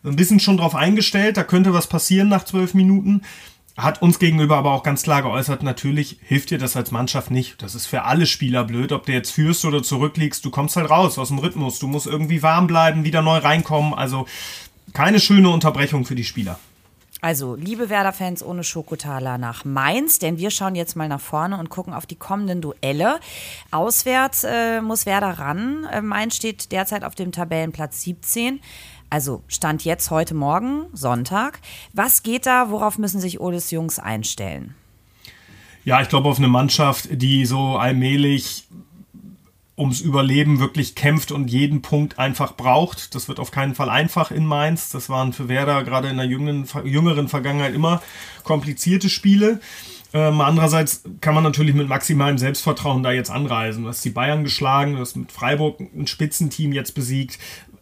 ein 0.05 0.17
bisschen 0.17 0.41
schon 0.41 0.59
drauf 0.59 0.75
eingestellt, 0.75 1.37
da 1.37 1.45
könnte 1.45 1.73
was 1.73 1.87
passieren 1.87 2.29
nach 2.29 2.45
zwölf 2.45 2.75
Minuten 2.75 3.23
hat 3.79 4.03
uns 4.03 4.19
gegenüber 4.19 4.57
aber 4.57 4.73
auch 4.73 4.83
ganz 4.83 5.05
klar 5.05 5.23
geäußert, 5.23 5.63
natürlich 5.63 6.19
hilft 6.23 6.51
dir 6.51 6.59
das 6.59 6.77
als 6.77 6.91
Mannschaft 6.91 7.31
nicht. 7.31 7.63
Das 7.63 7.77
ist 7.77 7.87
für 7.87 8.03
alle 8.03 8.27
Spieler 8.27 8.65
blöd, 8.65 8.91
ob 8.91 9.07
du 9.07 9.13
jetzt 9.13 9.31
führst 9.31 9.65
oder 9.65 9.85
zurückliegst, 9.85 10.45
du 10.45 10.51
kommst 10.51 10.77
halt 10.77 10.91
raus 10.91 11.17
aus 11.17 11.29
dem 11.29 11.39
Rhythmus, 11.39 11.79
du 11.79 11.87
musst 11.87 12.09
irgendwie 12.09 12.43
warm 12.43 12.67
bleiben, 12.67 13.05
wieder 13.05 13.23
neu 13.23 13.39
reinkommen, 13.39 13.95
also 13.95 14.27
keine 14.95 15.21
schöne 15.21 15.49
Unterbrechung 15.49 16.05
für 16.05 16.17
die 16.17 16.25
Spieler. 16.25 16.59
Also, 17.21 17.57
liebe 17.57 17.91
Werder-Fans 17.91 18.45
ohne 18.45 18.63
Schokotaler 18.63 19.39
nach 19.39 19.65
Mainz, 19.65 20.21
denn 20.21 20.39
wir 20.39 20.51
schauen 20.51 20.77
jetzt 20.77 20.95
mal 20.95 21.09
nach 21.09 21.21
vorne 21.21 21.59
und 21.59 21.69
gucken 21.69 21.93
auf 21.93 22.07
die 22.07 22.15
kommenden 22.15 22.61
Duelle. 22.61 23.19
Auswärts 23.73 24.45
äh, 24.45 24.81
muss 24.81 25.05
Werder 25.05 25.39
ran. 25.39 25.85
Äh, 25.91 26.01
Mainz 26.01 26.37
steht 26.37 26.71
derzeit 26.71 27.03
auf 27.03 27.17
dem 27.17 27.33
Tabellenplatz 27.33 28.03
17. 28.03 28.61
Also 29.11 29.43
Stand 29.49 29.85
jetzt 29.85 30.11
heute 30.11 30.35
Morgen, 30.35 30.87
Sonntag. 30.93 31.61
Was 31.93 32.23
geht 32.23 32.47
da? 32.47 32.71
Worauf 32.71 32.99
müssen 32.99 33.21
sich 33.21 33.41
Oles 33.41 33.71
Jungs 33.73 33.99
einstellen? 33.99 34.75
Ja, 35.85 36.01
ich 36.03 36.09
glaube 36.09 36.29
auf 36.29 36.39
eine 36.39 36.49
Mannschaft, 36.49 37.09
die 37.11 37.47
so 37.47 37.79
allmählich 37.79 38.69
ums 39.79 40.01
Überleben 40.01 40.59
wirklich 40.59 40.95
kämpft 40.95 41.33
und 41.33 41.49
jeden 41.49 41.83
Punkt 41.83 42.19
einfach 42.19 42.57
braucht. 42.57 43.15
Das 43.15 43.29
wird 43.29 43.39
auf 43.39 43.51
keinen 43.51 43.75
Fall 43.75 43.89
einfach 43.89 44.31
in 44.31 44.45
Mainz. 44.45 44.91
Das 44.91 45.09
waren 45.09 45.33
für 45.33 45.49
Werder 45.49 45.85
gerade 45.85 46.09
in 46.09 46.17
der 46.17 46.27
jüngeren, 46.27 46.67
jüngeren 46.85 47.29
Vergangenheit 47.29 47.75
immer 47.75 48.03
komplizierte 48.43 49.09
Spiele. 49.09 49.61
Ähm, 50.13 50.41
andererseits 50.41 51.03
kann 51.21 51.35
man 51.35 51.45
natürlich 51.45 51.75
mit 51.75 51.89
maximalem 51.89 52.39
Selbstvertrauen 52.39 53.03
da 53.03 53.13
jetzt 53.13 53.31
anreisen. 53.31 53.85
Du 53.85 53.89
hast 53.91 54.05
die 54.05 54.11
Bayern 54.11 54.43
geschlagen, 54.43 54.95
du 54.95 55.01
hast 55.01 55.17
mit 55.17 55.31
Freiburg 55.31 55.81
ein 55.81 56.07
Spitzenteam 56.07 56.73
jetzt 56.73 56.95
besiegt 56.95 57.39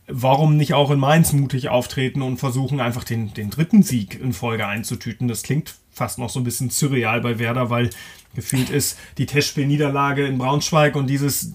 warum 0.09 0.57
nicht 0.57 0.75
auch 0.75 0.91
in 0.91 0.99
Mainz 0.99 1.33
mutig 1.33 1.69
auftreten 1.69 2.23
und 2.23 2.39
versuchen, 2.39 2.81
einfach 2.81 3.05
den, 3.05 3.35
den 3.35 3.51
dritten 3.51 3.83
Sieg 3.83 4.21
in 4.21 4.33
Folge 4.33 4.67
einzutüten? 4.67 5.29
Das 5.29 5.43
klingt 5.43 5.75
fast 5.91 6.19
noch 6.19 6.31
so 6.31 6.41
ein 6.41 6.45
bisschen 6.45 6.71
surreal 6.71 7.21
bei 7.21 7.39
Werder, 7.39 7.71
weil 7.71 7.91
gefühlt 8.35 8.71
ist 8.71 8.99
die 9.19 9.27
Testspielniederlage 9.27 10.27
in 10.27 10.39
Braunschweig 10.39 10.95
und 10.95 11.09
dieses 11.09 11.55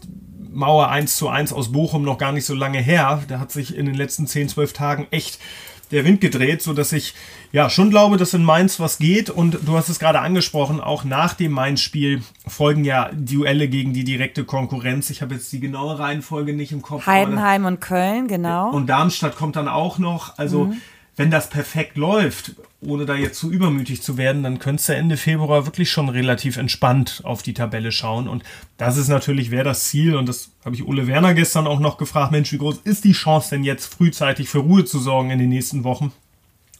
Mauer 0.51 0.89
1 0.89 1.15
zu 1.15 1.29
1 1.29 1.53
aus 1.53 1.71
Bochum 1.71 2.03
noch 2.03 2.17
gar 2.17 2.31
nicht 2.31 2.45
so 2.45 2.53
lange 2.53 2.79
her. 2.79 3.23
Da 3.27 3.39
hat 3.39 3.51
sich 3.51 3.75
in 3.75 3.85
den 3.85 3.95
letzten 3.95 4.27
10, 4.27 4.49
12 4.49 4.73
Tagen 4.73 5.07
echt 5.11 5.39
der 5.91 6.05
Wind 6.05 6.21
gedreht, 6.21 6.61
so 6.61 6.73
dass 6.73 6.93
ich 6.93 7.13
ja 7.51 7.69
schon 7.69 7.89
glaube, 7.89 8.17
dass 8.17 8.33
in 8.33 8.43
Mainz 8.43 8.79
was 8.79 8.97
geht. 8.97 9.29
Und 9.29 9.59
du 9.65 9.75
hast 9.75 9.89
es 9.89 9.99
gerade 9.99 10.19
angesprochen, 10.19 10.79
auch 10.79 11.03
nach 11.03 11.33
dem 11.33 11.51
Mainz-Spiel 11.51 12.21
folgen 12.47 12.85
ja 12.85 13.09
Duelle 13.13 13.67
gegen 13.67 13.93
die 13.93 14.03
direkte 14.03 14.45
Konkurrenz. 14.45 15.09
Ich 15.09 15.21
habe 15.21 15.35
jetzt 15.35 15.51
die 15.51 15.59
genaue 15.59 15.99
Reihenfolge 15.99 16.53
nicht 16.53 16.71
im 16.71 16.81
Kopf. 16.81 17.05
Heidenheim 17.05 17.65
und 17.65 17.81
Köln, 17.81 18.27
genau. 18.27 18.71
Und 18.71 18.87
Darmstadt 18.87 19.35
kommt 19.35 19.55
dann 19.55 19.67
auch 19.67 19.97
noch. 19.97 20.37
Also 20.37 20.65
mhm 20.65 20.81
wenn 21.17 21.31
das 21.31 21.49
perfekt 21.49 21.97
läuft, 21.97 22.55
ohne 22.81 23.05
da 23.05 23.15
jetzt 23.15 23.37
zu 23.37 23.51
übermütig 23.51 24.01
zu 24.01 24.17
werden, 24.17 24.43
dann 24.43 24.59
könntest 24.59 24.89
du 24.89 24.95
Ende 24.95 25.17
Februar 25.17 25.65
wirklich 25.65 25.91
schon 25.91 26.09
relativ 26.09 26.57
entspannt 26.57 27.21
auf 27.23 27.43
die 27.43 27.53
Tabelle 27.53 27.91
schauen. 27.91 28.27
Und 28.27 28.43
das 28.77 28.97
ist 28.97 29.07
natürlich, 29.07 29.51
wäre 29.51 29.65
das 29.65 29.83
Ziel. 29.85 30.15
Und 30.15 30.27
das 30.27 30.51
habe 30.65 30.75
ich 30.75 30.85
Ole 30.85 31.07
Werner 31.07 31.33
gestern 31.33 31.67
auch 31.67 31.79
noch 31.79 31.97
gefragt. 31.97 32.31
Mensch, 32.31 32.51
wie 32.51 32.57
groß 32.57 32.79
ist 32.83 33.03
die 33.03 33.11
Chance 33.11 33.51
denn 33.51 33.63
jetzt 33.63 33.93
frühzeitig 33.93 34.49
für 34.49 34.59
Ruhe 34.59 34.85
zu 34.85 34.99
sorgen 34.99 35.29
in 35.29 35.39
den 35.39 35.49
nächsten 35.49 35.83
Wochen? 35.83 36.11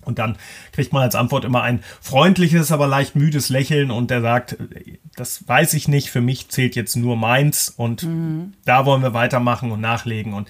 Und 0.03 0.19
dann 0.19 0.37
kriegt 0.71 0.93
man 0.93 1.03
als 1.03 1.15
Antwort 1.15 1.45
immer 1.45 1.61
ein 1.63 1.81
freundliches, 2.01 2.71
aber 2.71 2.87
leicht 2.87 3.15
müdes 3.15 3.49
Lächeln 3.49 3.91
und 3.91 4.11
der 4.11 4.21
sagt, 4.21 4.57
das 5.15 5.47
weiß 5.47 5.73
ich 5.73 5.87
nicht, 5.87 6.09
für 6.09 6.21
mich 6.21 6.49
zählt 6.49 6.75
jetzt 6.75 6.95
nur 6.95 7.15
meins 7.15 7.69
und 7.69 8.03
mhm. 8.03 8.53
da 8.65 8.85
wollen 8.85 9.01
wir 9.01 9.13
weitermachen 9.13 9.71
und 9.71 9.81
nachlegen. 9.81 10.33
Und 10.33 10.47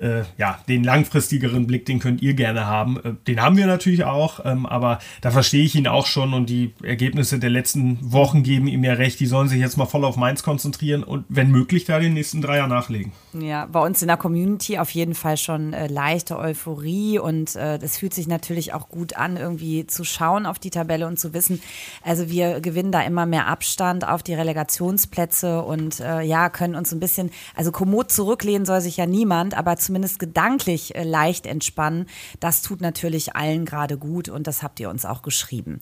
äh, 0.00 0.22
ja, 0.36 0.58
den 0.68 0.84
langfristigeren 0.84 1.66
Blick, 1.66 1.86
den 1.86 1.98
könnt 1.98 2.22
ihr 2.22 2.34
gerne 2.34 2.66
haben. 2.66 2.98
Äh, 2.98 3.14
den 3.26 3.40
haben 3.40 3.56
wir 3.56 3.66
natürlich 3.66 4.04
auch, 4.04 4.44
ähm, 4.44 4.66
aber 4.66 4.98
da 5.20 5.30
verstehe 5.30 5.64
ich 5.64 5.74
ihn 5.74 5.86
auch 5.86 6.06
schon 6.06 6.34
und 6.34 6.50
die 6.50 6.74
Ergebnisse 6.82 7.38
der 7.38 7.50
letzten 7.50 8.12
Wochen 8.12 8.42
geben 8.42 8.68
ihm 8.68 8.84
ja 8.84 8.92
recht. 8.94 9.18
Die 9.20 9.26
sollen 9.26 9.48
sich 9.48 9.60
jetzt 9.60 9.76
mal 9.76 9.86
voll 9.86 10.04
auf 10.04 10.16
Mainz 10.16 10.42
konzentrieren 10.42 11.02
und 11.02 11.24
wenn 11.28 11.50
möglich 11.50 11.84
da 11.84 11.98
den 11.98 12.14
nächsten 12.14 12.42
Dreier 12.42 12.66
nachlegen. 12.66 13.12
Ja, 13.32 13.66
bei 13.66 13.80
uns 13.80 14.02
in 14.02 14.08
der 14.08 14.16
Community 14.16 14.78
auf 14.78 14.90
jeden 14.90 15.14
Fall 15.14 15.36
schon 15.36 15.72
äh, 15.72 15.86
leichte 15.86 16.38
Euphorie 16.38 17.18
und 17.18 17.56
äh, 17.56 17.78
das 17.78 17.96
fühlt 17.96 18.12
sich 18.12 18.26
natürlich 18.26 18.74
auch 18.74 18.88
gut 18.92 19.16
an, 19.16 19.36
irgendwie 19.36 19.86
zu 19.86 20.04
schauen 20.04 20.46
auf 20.46 20.60
die 20.60 20.70
Tabelle 20.70 21.08
und 21.08 21.18
zu 21.18 21.34
wissen, 21.34 21.60
also 22.04 22.30
wir 22.30 22.60
gewinnen 22.60 22.92
da 22.92 23.02
immer 23.02 23.26
mehr 23.26 23.48
Abstand 23.48 24.06
auf 24.06 24.22
die 24.22 24.34
Relegationsplätze 24.34 25.62
und 25.62 25.98
äh, 25.98 26.20
ja, 26.22 26.48
können 26.48 26.76
uns 26.76 26.92
ein 26.92 27.00
bisschen, 27.00 27.30
also 27.56 27.72
kommod 27.72 28.12
zurücklehnen 28.12 28.64
soll 28.64 28.80
sich 28.80 28.98
ja 28.98 29.06
niemand, 29.06 29.56
aber 29.56 29.76
zumindest 29.76 30.20
gedanklich 30.20 30.94
äh, 30.94 31.02
leicht 31.02 31.46
entspannen. 31.46 32.06
Das 32.38 32.62
tut 32.62 32.80
natürlich 32.80 33.34
allen 33.34 33.64
gerade 33.64 33.98
gut 33.98 34.28
und 34.28 34.46
das 34.46 34.62
habt 34.62 34.78
ihr 34.78 34.90
uns 34.90 35.04
auch 35.04 35.22
geschrieben. 35.22 35.80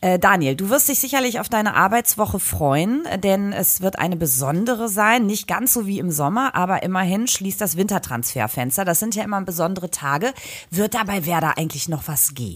Äh, 0.00 0.18
Daniel, 0.18 0.54
du 0.54 0.70
wirst 0.70 0.88
dich 0.88 1.00
sicherlich 1.00 1.40
auf 1.40 1.48
deine 1.48 1.74
Arbeitswoche 1.74 2.38
freuen, 2.38 3.02
denn 3.22 3.52
es 3.52 3.82
wird 3.82 3.98
eine 3.98 4.16
besondere 4.16 4.88
sein, 4.88 5.26
nicht 5.26 5.48
ganz 5.48 5.74
so 5.74 5.86
wie 5.86 5.98
im 5.98 6.10
Sommer, 6.10 6.54
aber 6.54 6.82
immerhin 6.84 7.26
schließt 7.26 7.60
das 7.60 7.76
Wintertransferfenster. 7.76 8.84
Das 8.84 9.00
sind 9.00 9.16
ja 9.16 9.24
immer 9.24 9.42
besondere 9.42 9.90
Tage. 9.90 10.32
Wird 10.70 10.94
da 10.94 11.02
bei 11.04 11.26
Werder 11.26 11.58
eigentlich 11.58 11.88
noch 11.88 12.06
was 12.06 12.34
gehen? 12.34 12.51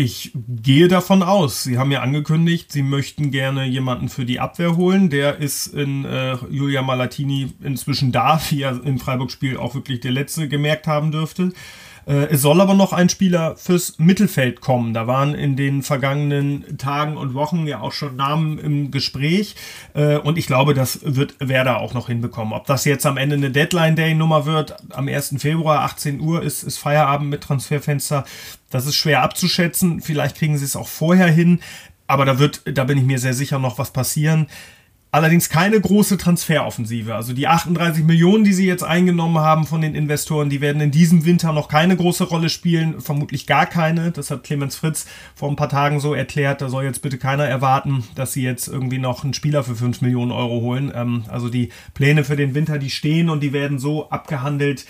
Ich 0.00 0.30
gehe 0.34 0.86
davon 0.86 1.24
aus. 1.24 1.64
Sie 1.64 1.76
haben 1.76 1.90
ja 1.90 2.02
angekündigt, 2.02 2.70
Sie 2.70 2.84
möchten 2.84 3.32
gerne 3.32 3.66
jemanden 3.66 4.08
für 4.08 4.24
die 4.24 4.38
Abwehr 4.38 4.76
holen. 4.76 5.10
Der 5.10 5.38
ist 5.38 5.66
in 5.66 6.04
äh, 6.04 6.36
Julia 6.50 6.82
Malatini 6.82 7.52
inzwischen 7.64 8.12
da, 8.12 8.40
wie 8.48 8.62
er 8.62 8.80
im 8.84 9.00
Freiburg-Spiel 9.00 9.56
auch 9.56 9.74
wirklich 9.74 9.98
der 9.98 10.12
letzte 10.12 10.48
gemerkt 10.48 10.86
haben 10.86 11.10
dürfte. 11.10 11.52
Äh, 12.08 12.28
es 12.30 12.40
soll 12.40 12.60
aber 12.60 12.74
noch 12.74 12.92
ein 12.92 13.10
Spieler 13.10 13.54
fürs 13.56 13.98
Mittelfeld 13.98 14.60
kommen. 14.60 14.94
Da 14.94 15.06
waren 15.06 15.34
in 15.34 15.56
den 15.56 15.82
vergangenen 15.82 16.78
Tagen 16.78 17.16
und 17.16 17.34
Wochen 17.34 17.66
ja 17.66 17.80
auch 17.80 17.92
schon 17.92 18.16
Namen 18.16 18.58
im 18.58 18.90
Gespräch. 18.90 19.54
Äh, 19.94 20.16
und 20.16 20.38
ich 20.38 20.46
glaube, 20.46 20.72
das 20.72 21.00
wird 21.04 21.36
Werder 21.38 21.80
auch 21.80 21.92
noch 21.92 22.06
hinbekommen. 22.08 22.54
Ob 22.54 22.66
das 22.66 22.86
jetzt 22.86 23.04
am 23.04 23.18
Ende 23.18 23.36
eine 23.36 23.50
Deadline-Day-Nummer 23.50 24.46
wird, 24.46 24.76
am 24.90 25.06
1. 25.06 25.36
Februar, 25.38 25.82
18 25.82 26.20
Uhr 26.20 26.42
ist, 26.42 26.62
ist 26.62 26.78
Feierabend 26.78 27.28
mit 27.28 27.42
Transferfenster. 27.42 28.24
Das 28.70 28.86
ist 28.86 28.96
schwer 28.96 29.22
abzuschätzen. 29.22 30.00
Vielleicht 30.00 30.36
kriegen 30.36 30.56
sie 30.56 30.64
es 30.64 30.76
auch 30.76 30.88
vorher 30.88 31.28
hin. 31.28 31.60
Aber 32.06 32.24
da 32.24 32.38
wird, 32.38 32.62
da 32.64 32.84
bin 32.84 32.96
ich 32.96 33.04
mir 33.04 33.18
sehr 33.18 33.34
sicher, 33.34 33.58
noch 33.58 33.78
was 33.78 33.92
passieren. 33.92 34.46
Allerdings 35.10 35.48
keine 35.48 35.80
große 35.80 36.18
Transferoffensive. 36.18 37.14
Also 37.14 37.32
die 37.32 37.48
38 37.48 38.04
Millionen, 38.04 38.44
die 38.44 38.52
sie 38.52 38.66
jetzt 38.66 38.84
eingenommen 38.84 39.38
haben 39.38 39.66
von 39.66 39.80
den 39.80 39.94
Investoren, 39.94 40.50
die 40.50 40.60
werden 40.60 40.82
in 40.82 40.90
diesem 40.90 41.24
Winter 41.24 41.54
noch 41.54 41.68
keine 41.68 41.96
große 41.96 42.24
Rolle 42.24 42.50
spielen, 42.50 43.00
vermutlich 43.00 43.46
gar 43.46 43.64
keine. 43.64 44.12
Das 44.12 44.30
hat 44.30 44.44
Clemens 44.44 44.76
Fritz 44.76 45.06
vor 45.34 45.48
ein 45.48 45.56
paar 45.56 45.70
Tagen 45.70 45.98
so 46.00 46.12
erklärt. 46.12 46.60
Da 46.60 46.68
soll 46.68 46.84
jetzt 46.84 47.00
bitte 47.00 47.16
keiner 47.16 47.44
erwarten, 47.44 48.04
dass 48.16 48.34
sie 48.34 48.42
jetzt 48.42 48.68
irgendwie 48.68 48.98
noch 48.98 49.24
einen 49.24 49.32
Spieler 49.32 49.64
für 49.64 49.74
5 49.74 50.02
Millionen 50.02 50.30
Euro 50.30 50.60
holen. 50.60 50.92
Ähm, 50.94 51.24
also 51.28 51.48
die 51.48 51.70
Pläne 51.94 52.22
für 52.22 52.36
den 52.36 52.54
Winter, 52.54 52.78
die 52.78 52.90
stehen 52.90 53.30
und 53.30 53.40
die 53.40 53.54
werden 53.54 53.78
so 53.78 54.10
abgehandelt, 54.10 54.84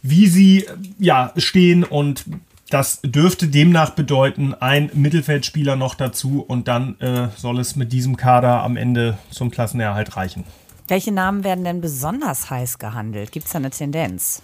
wie 0.00 0.28
sie 0.28 0.64
ja 1.00 1.32
stehen 1.38 1.82
und 1.82 2.24
das 2.70 3.00
dürfte 3.02 3.48
demnach 3.48 3.90
bedeuten, 3.90 4.54
ein 4.54 4.90
Mittelfeldspieler 4.92 5.76
noch 5.76 5.94
dazu 5.94 6.44
und 6.46 6.68
dann 6.68 6.98
äh, 7.00 7.28
soll 7.36 7.60
es 7.60 7.76
mit 7.76 7.92
diesem 7.92 8.16
Kader 8.16 8.62
am 8.62 8.76
Ende 8.76 9.18
zum 9.30 9.50
Klassenerhalt 9.50 10.16
reichen. 10.16 10.44
Welche 10.88 11.12
Namen 11.12 11.44
werden 11.44 11.64
denn 11.64 11.80
besonders 11.80 12.50
heiß 12.50 12.78
gehandelt? 12.78 13.32
Gibt 13.32 13.46
es 13.46 13.52
da 13.52 13.58
eine 13.58 13.70
Tendenz? 13.70 14.42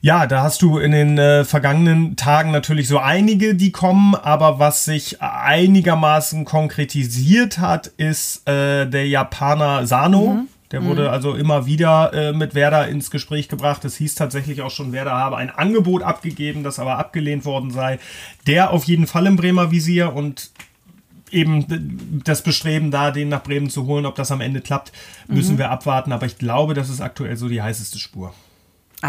Ja, 0.00 0.26
da 0.26 0.42
hast 0.42 0.62
du 0.62 0.78
in 0.78 0.92
den 0.92 1.18
äh, 1.18 1.44
vergangenen 1.44 2.16
Tagen 2.16 2.50
natürlich 2.50 2.86
so 2.86 2.98
einige, 2.98 3.54
die 3.54 3.72
kommen, 3.72 4.14
aber 4.14 4.58
was 4.58 4.84
sich 4.84 5.20
einigermaßen 5.22 6.44
konkretisiert 6.44 7.58
hat, 7.58 7.88
ist 7.96 8.46
äh, 8.48 8.86
der 8.86 9.08
Japaner 9.08 9.86
Sano. 9.86 10.34
Mhm. 10.34 10.48
Der 10.72 10.84
wurde 10.84 11.02
mhm. 11.02 11.08
also 11.08 11.34
immer 11.34 11.66
wieder 11.66 12.12
äh, 12.12 12.32
mit 12.32 12.54
Werder 12.54 12.88
ins 12.88 13.10
Gespräch 13.10 13.48
gebracht. 13.48 13.84
Es 13.84 13.96
hieß 13.96 14.16
tatsächlich 14.16 14.62
auch 14.62 14.70
schon, 14.70 14.92
Werder 14.92 15.12
habe 15.12 15.36
ein 15.36 15.50
Angebot 15.50 16.02
abgegeben, 16.02 16.64
das 16.64 16.78
aber 16.78 16.98
abgelehnt 16.98 17.44
worden 17.44 17.70
sei. 17.70 17.98
Der 18.46 18.70
auf 18.72 18.84
jeden 18.84 19.06
Fall 19.06 19.26
im 19.26 19.36
Bremer 19.36 19.70
Visier 19.70 20.12
und 20.12 20.50
eben 21.30 22.22
das 22.24 22.42
Bestreben 22.42 22.90
da, 22.90 23.10
den 23.10 23.28
nach 23.28 23.42
Bremen 23.42 23.70
zu 23.70 23.86
holen. 23.86 24.06
Ob 24.06 24.16
das 24.16 24.32
am 24.32 24.40
Ende 24.40 24.60
klappt, 24.60 24.92
müssen 25.28 25.54
mhm. 25.54 25.58
wir 25.58 25.70
abwarten. 25.70 26.12
Aber 26.12 26.26
ich 26.26 26.38
glaube, 26.38 26.74
das 26.74 26.88
ist 26.88 27.00
aktuell 27.00 27.36
so 27.36 27.48
die 27.48 27.62
heißeste 27.62 27.98
Spur. 27.98 28.34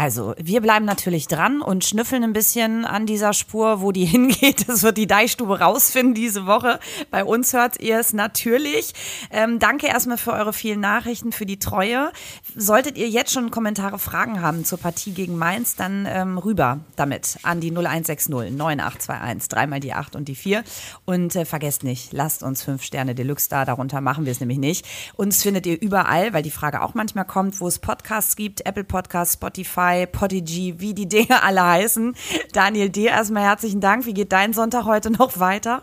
Also, 0.00 0.32
wir 0.38 0.60
bleiben 0.60 0.84
natürlich 0.84 1.26
dran 1.26 1.60
und 1.60 1.84
schnüffeln 1.84 2.22
ein 2.22 2.32
bisschen 2.32 2.84
an 2.84 3.04
dieser 3.04 3.32
Spur, 3.32 3.80
wo 3.80 3.90
die 3.90 4.04
hingeht. 4.04 4.68
Das 4.68 4.84
wird 4.84 4.96
die 4.96 5.08
Deichstube 5.08 5.58
rausfinden 5.58 6.14
diese 6.14 6.46
Woche. 6.46 6.78
Bei 7.10 7.24
uns 7.24 7.52
hört 7.52 7.80
ihr 7.80 7.98
es 7.98 8.12
natürlich. 8.12 8.92
Ähm, 9.32 9.58
danke 9.58 9.88
erstmal 9.88 10.16
für 10.16 10.32
eure 10.34 10.52
vielen 10.52 10.78
Nachrichten, 10.78 11.32
für 11.32 11.46
die 11.46 11.58
Treue. 11.58 12.12
Solltet 12.54 12.96
ihr 12.96 13.08
jetzt 13.08 13.32
schon 13.32 13.50
Kommentare, 13.50 13.98
Fragen 13.98 14.40
haben 14.40 14.64
zur 14.64 14.78
Partie 14.78 15.10
gegen 15.10 15.36
Mainz, 15.36 15.74
dann 15.74 16.06
ähm, 16.08 16.38
rüber 16.38 16.78
damit 16.94 17.38
an 17.42 17.60
die 17.60 17.72
0160 17.72 18.28
9821, 18.28 19.48
dreimal 19.48 19.80
die 19.80 19.94
8 19.94 20.14
und 20.14 20.28
die 20.28 20.36
4. 20.36 20.62
Und 21.06 21.34
äh, 21.34 21.44
vergesst 21.44 21.82
nicht, 21.82 22.12
lasst 22.12 22.44
uns 22.44 22.62
5 22.62 22.84
Sterne 22.84 23.16
Deluxe 23.16 23.48
da, 23.50 23.64
darunter 23.64 24.00
machen 24.00 24.26
wir 24.26 24.30
es 24.30 24.38
nämlich 24.38 24.58
nicht. 24.58 24.86
Uns 25.16 25.42
findet 25.42 25.66
ihr 25.66 25.80
überall, 25.80 26.32
weil 26.32 26.44
die 26.44 26.52
Frage 26.52 26.82
auch 26.82 26.94
manchmal 26.94 27.24
kommt, 27.24 27.60
wo 27.60 27.66
es 27.66 27.80
Podcasts 27.80 28.36
gibt, 28.36 28.64
Apple 28.64 28.84
Podcasts, 28.84 29.34
Spotify, 29.34 29.87
Spotify, 29.88 30.06
Podigy, 30.06 30.74
wie 30.78 30.94
die 30.94 31.08
Dinge 31.08 31.42
alle 31.42 31.64
heißen. 31.64 32.14
Daniel, 32.52 32.90
dir 32.90 33.10
erstmal 33.10 33.44
herzlichen 33.44 33.80
Dank. 33.80 34.06
Wie 34.06 34.14
geht 34.14 34.32
dein 34.32 34.52
Sonntag 34.52 34.84
heute 34.84 35.10
noch 35.10 35.38
weiter? 35.38 35.82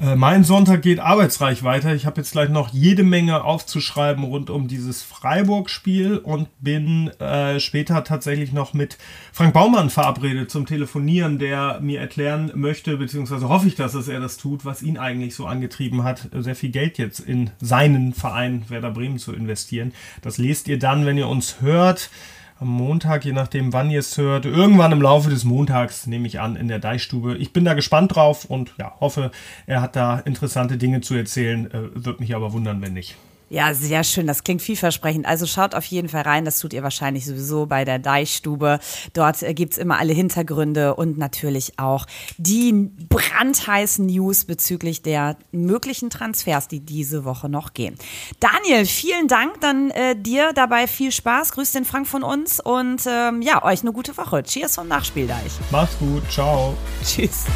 Äh, 0.00 0.16
mein 0.16 0.44
Sonntag 0.44 0.82
geht 0.82 0.98
arbeitsreich 0.98 1.62
weiter. 1.62 1.94
Ich 1.94 2.06
habe 2.06 2.20
jetzt 2.20 2.32
gleich 2.32 2.48
noch 2.48 2.72
jede 2.72 3.02
Menge 3.02 3.44
aufzuschreiben 3.44 4.24
rund 4.24 4.48
um 4.48 4.66
dieses 4.66 5.02
Freiburg-Spiel 5.02 6.18
und 6.18 6.48
bin 6.60 7.08
äh, 7.18 7.60
später 7.60 8.02
tatsächlich 8.04 8.52
noch 8.52 8.72
mit 8.72 8.96
Frank 9.32 9.52
Baumann 9.52 9.90
verabredet 9.90 10.50
zum 10.50 10.64
Telefonieren, 10.64 11.38
der 11.38 11.80
mir 11.80 12.00
erklären 12.00 12.50
möchte, 12.54 12.96
beziehungsweise 12.96 13.48
hoffe 13.48 13.68
ich, 13.68 13.74
dass 13.74 13.94
er 14.08 14.20
das 14.20 14.38
tut, 14.38 14.64
was 14.64 14.82
ihn 14.82 14.96
eigentlich 14.96 15.34
so 15.34 15.46
angetrieben 15.46 16.02
hat, 16.02 16.28
sehr 16.32 16.56
viel 16.56 16.70
Geld 16.70 16.96
jetzt 16.96 17.20
in 17.20 17.50
seinen 17.60 18.14
Verein 18.14 18.64
Werder 18.68 18.90
Bremen 18.90 19.18
zu 19.18 19.34
investieren. 19.34 19.92
Das 20.22 20.38
lest 20.38 20.68
ihr 20.68 20.78
dann, 20.78 21.04
wenn 21.04 21.18
ihr 21.18 21.28
uns 21.28 21.60
hört 21.60 22.10
am 22.60 22.68
Montag, 22.68 23.24
je 23.24 23.32
nachdem 23.32 23.72
wann 23.72 23.90
ihr 23.90 24.00
es 24.00 24.18
hört, 24.18 24.44
irgendwann 24.44 24.92
im 24.92 25.00
Laufe 25.00 25.30
des 25.30 25.44
Montags, 25.44 26.06
nehme 26.06 26.26
ich 26.26 26.40
an, 26.40 26.56
in 26.56 26.68
der 26.68 26.78
Deichstube. 26.78 27.36
Ich 27.38 27.54
bin 27.54 27.64
da 27.64 27.72
gespannt 27.72 28.14
drauf 28.14 28.44
und 28.44 28.74
ja, 28.78 28.92
hoffe, 29.00 29.30
er 29.66 29.80
hat 29.80 29.96
da 29.96 30.18
interessante 30.20 30.76
Dinge 30.76 31.00
zu 31.00 31.14
erzählen. 31.14 31.70
Äh, 31.70 31.94
Würde 31.94 32.20
mich 32.20 32.36
aber 32.36 32.52
wundern, 32.52 32.82
wenn 32.82 32.92
nicht. 32.92 33.16
Ja, 33.52 33.74
sehr 33.74 34.04
schön. 34.04 34.28
Das 34.28 34.44
klingt 34.44 34.62
vielversprechend. 34.62 35.26
Also 35.26 35.44
schaut 35.44 35.74
auf 35.74 35.84
jeden 35.86 36.08
Fall 36.08 36.22
rein. 36.22 36.44
Das 36.44 36.60
tut 36.60 36.72
ihr 36.72 36.84
wahrscheinlich 36.84 37.26
sowieso 37.26 37.66
bei 37.66 37.84
der 37.84 37.98
Deichstube. 37.98 38.78
Dort 39.12 39.42
äh, 39.42 39.54
gibt's 39.54 39.76
immer 39.76 39.98
alle 39.98 40.12
Hintergründe 40.12 40.94
und 40.94 41.18
natürlich 41.18 41.76
auch 41.76 42.06
die 42.38 42.72
brandheißen 43.08 44.06
News 44.06 44.44
bezüglich 44.44 45.02
der 45.02 45.36
möglichen 45.50 46.10
Transfers, 46.10 46.68
die 46.68 46.78
diese 46.78 47.24
Woche 47.24 47.48
noch 47.48 47.74
gehen. 47.74 47.96
Daniel, 48.38 48.86
vielen 48.86 49.26
Dank. 49.26 49.60
Dann 49.60 49.90
äh, 49.90 50.14
dir 50.14 50.52
dabei 50.54 50.86
viel 50.86 51.10
Spaß. 51.10 51.50
Grüß 51.50 51.72
den 51.72 51.84
Frank 51.84 52.06
von 52.06 52.22
uns 52.22 52.60
und 52.60 53.02
ähm, 53.08 53.42
ja, 53.42 53.64
euch 53.64 53.80
eine 53.82 53.92
gute 53.92 54.16
Woche. 54.16 54.44
Cheers 54.44 54.76
vom 54.76 54.86
Nachspieldeich. 54.86 55.50
Macht's 55.72 55.98
gut. 55.98 56.22
Ciao. 56.30 56.76
Tschüss. 57.04 57.46